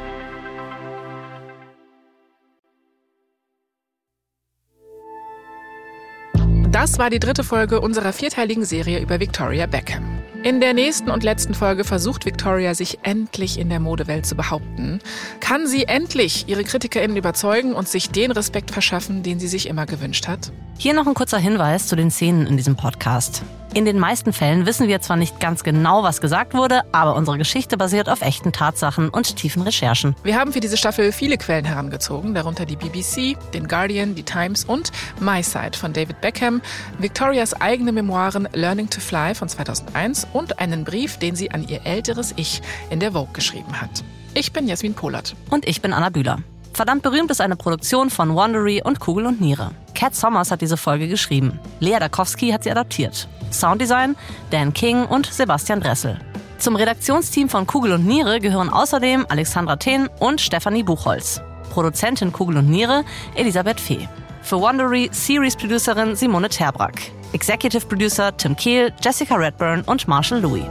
[6.69, 10.24] Das war die dritte Folge unserer vierteiligen Serie über Victoria Beckham.
[10.45, 14.99] In der nächsten und letzten Folge versucht Victoria sich endlich in der Modewelt zu behaupten.
[15.39, 19.87] Kann sie endlich ihre KritikerInnen überzeugen und sich den Respekt verschaffen, den sie sich immer
[19.87, 20.51] gewünscht hat?
[20.77, 23.41] Hier noch ein kurzer Hinweis zu den Szenen in diesem Podcast.
[23.73, 27.37] In den meisten Fällen wissen wir zwar nicht ganz genau, was gesagt wurde, aber unsere
[27.37, 30.15] Geschichte basiert auf echten Tatsachen und tiefen Recherchen.
[30.23, 34.63] Wir haben für diese Staffel viele Quellen herangezogen, darunter die BBC, den Guardian, die Times
[34.63, 36.61] und My Side von David Beckham,
[36.99, 41.85] Victorias eigene Memoiren Learning to Fly von 2001 und einen Brief, den sie an ihr
[41.85, 44.03] älteres Ich in der Vogue geschrieben hat.
[44.35, 45.35] Ich bin Jasmin Polat.
[45.49, 46.39] Und ich bin Anna Bühler.
[46.75, 49.71] Verdammt berühmt ist eine Produktion von Wandery und Kugel und Niere.
[49.93, 51.57] Cat Sommers hat diese Folge geschrieben.
[51.79, 53.29] Lea Dakowski hat sie adaptiert.
[53.49, 54.17] Sounddesign
[54.49, 56.19] Dan King und Sebastian Dressel.
[56.57, 61.39] Zum Redaktionsteam von Kugel und Niere gehören außerdem Alexandra Thehn und Stefanie Buchholz.
[61.69, 63.05] Produzentin Kugel und Niere
[63.35, 64.09] Elisabeth Fee.
[64.41, 67.09] Für Wandery Series Producerin Simone Terbrack.
[67.31, 70.65] Executive Producer Tim Kehl, Jessica Redburn und Marshall Louis.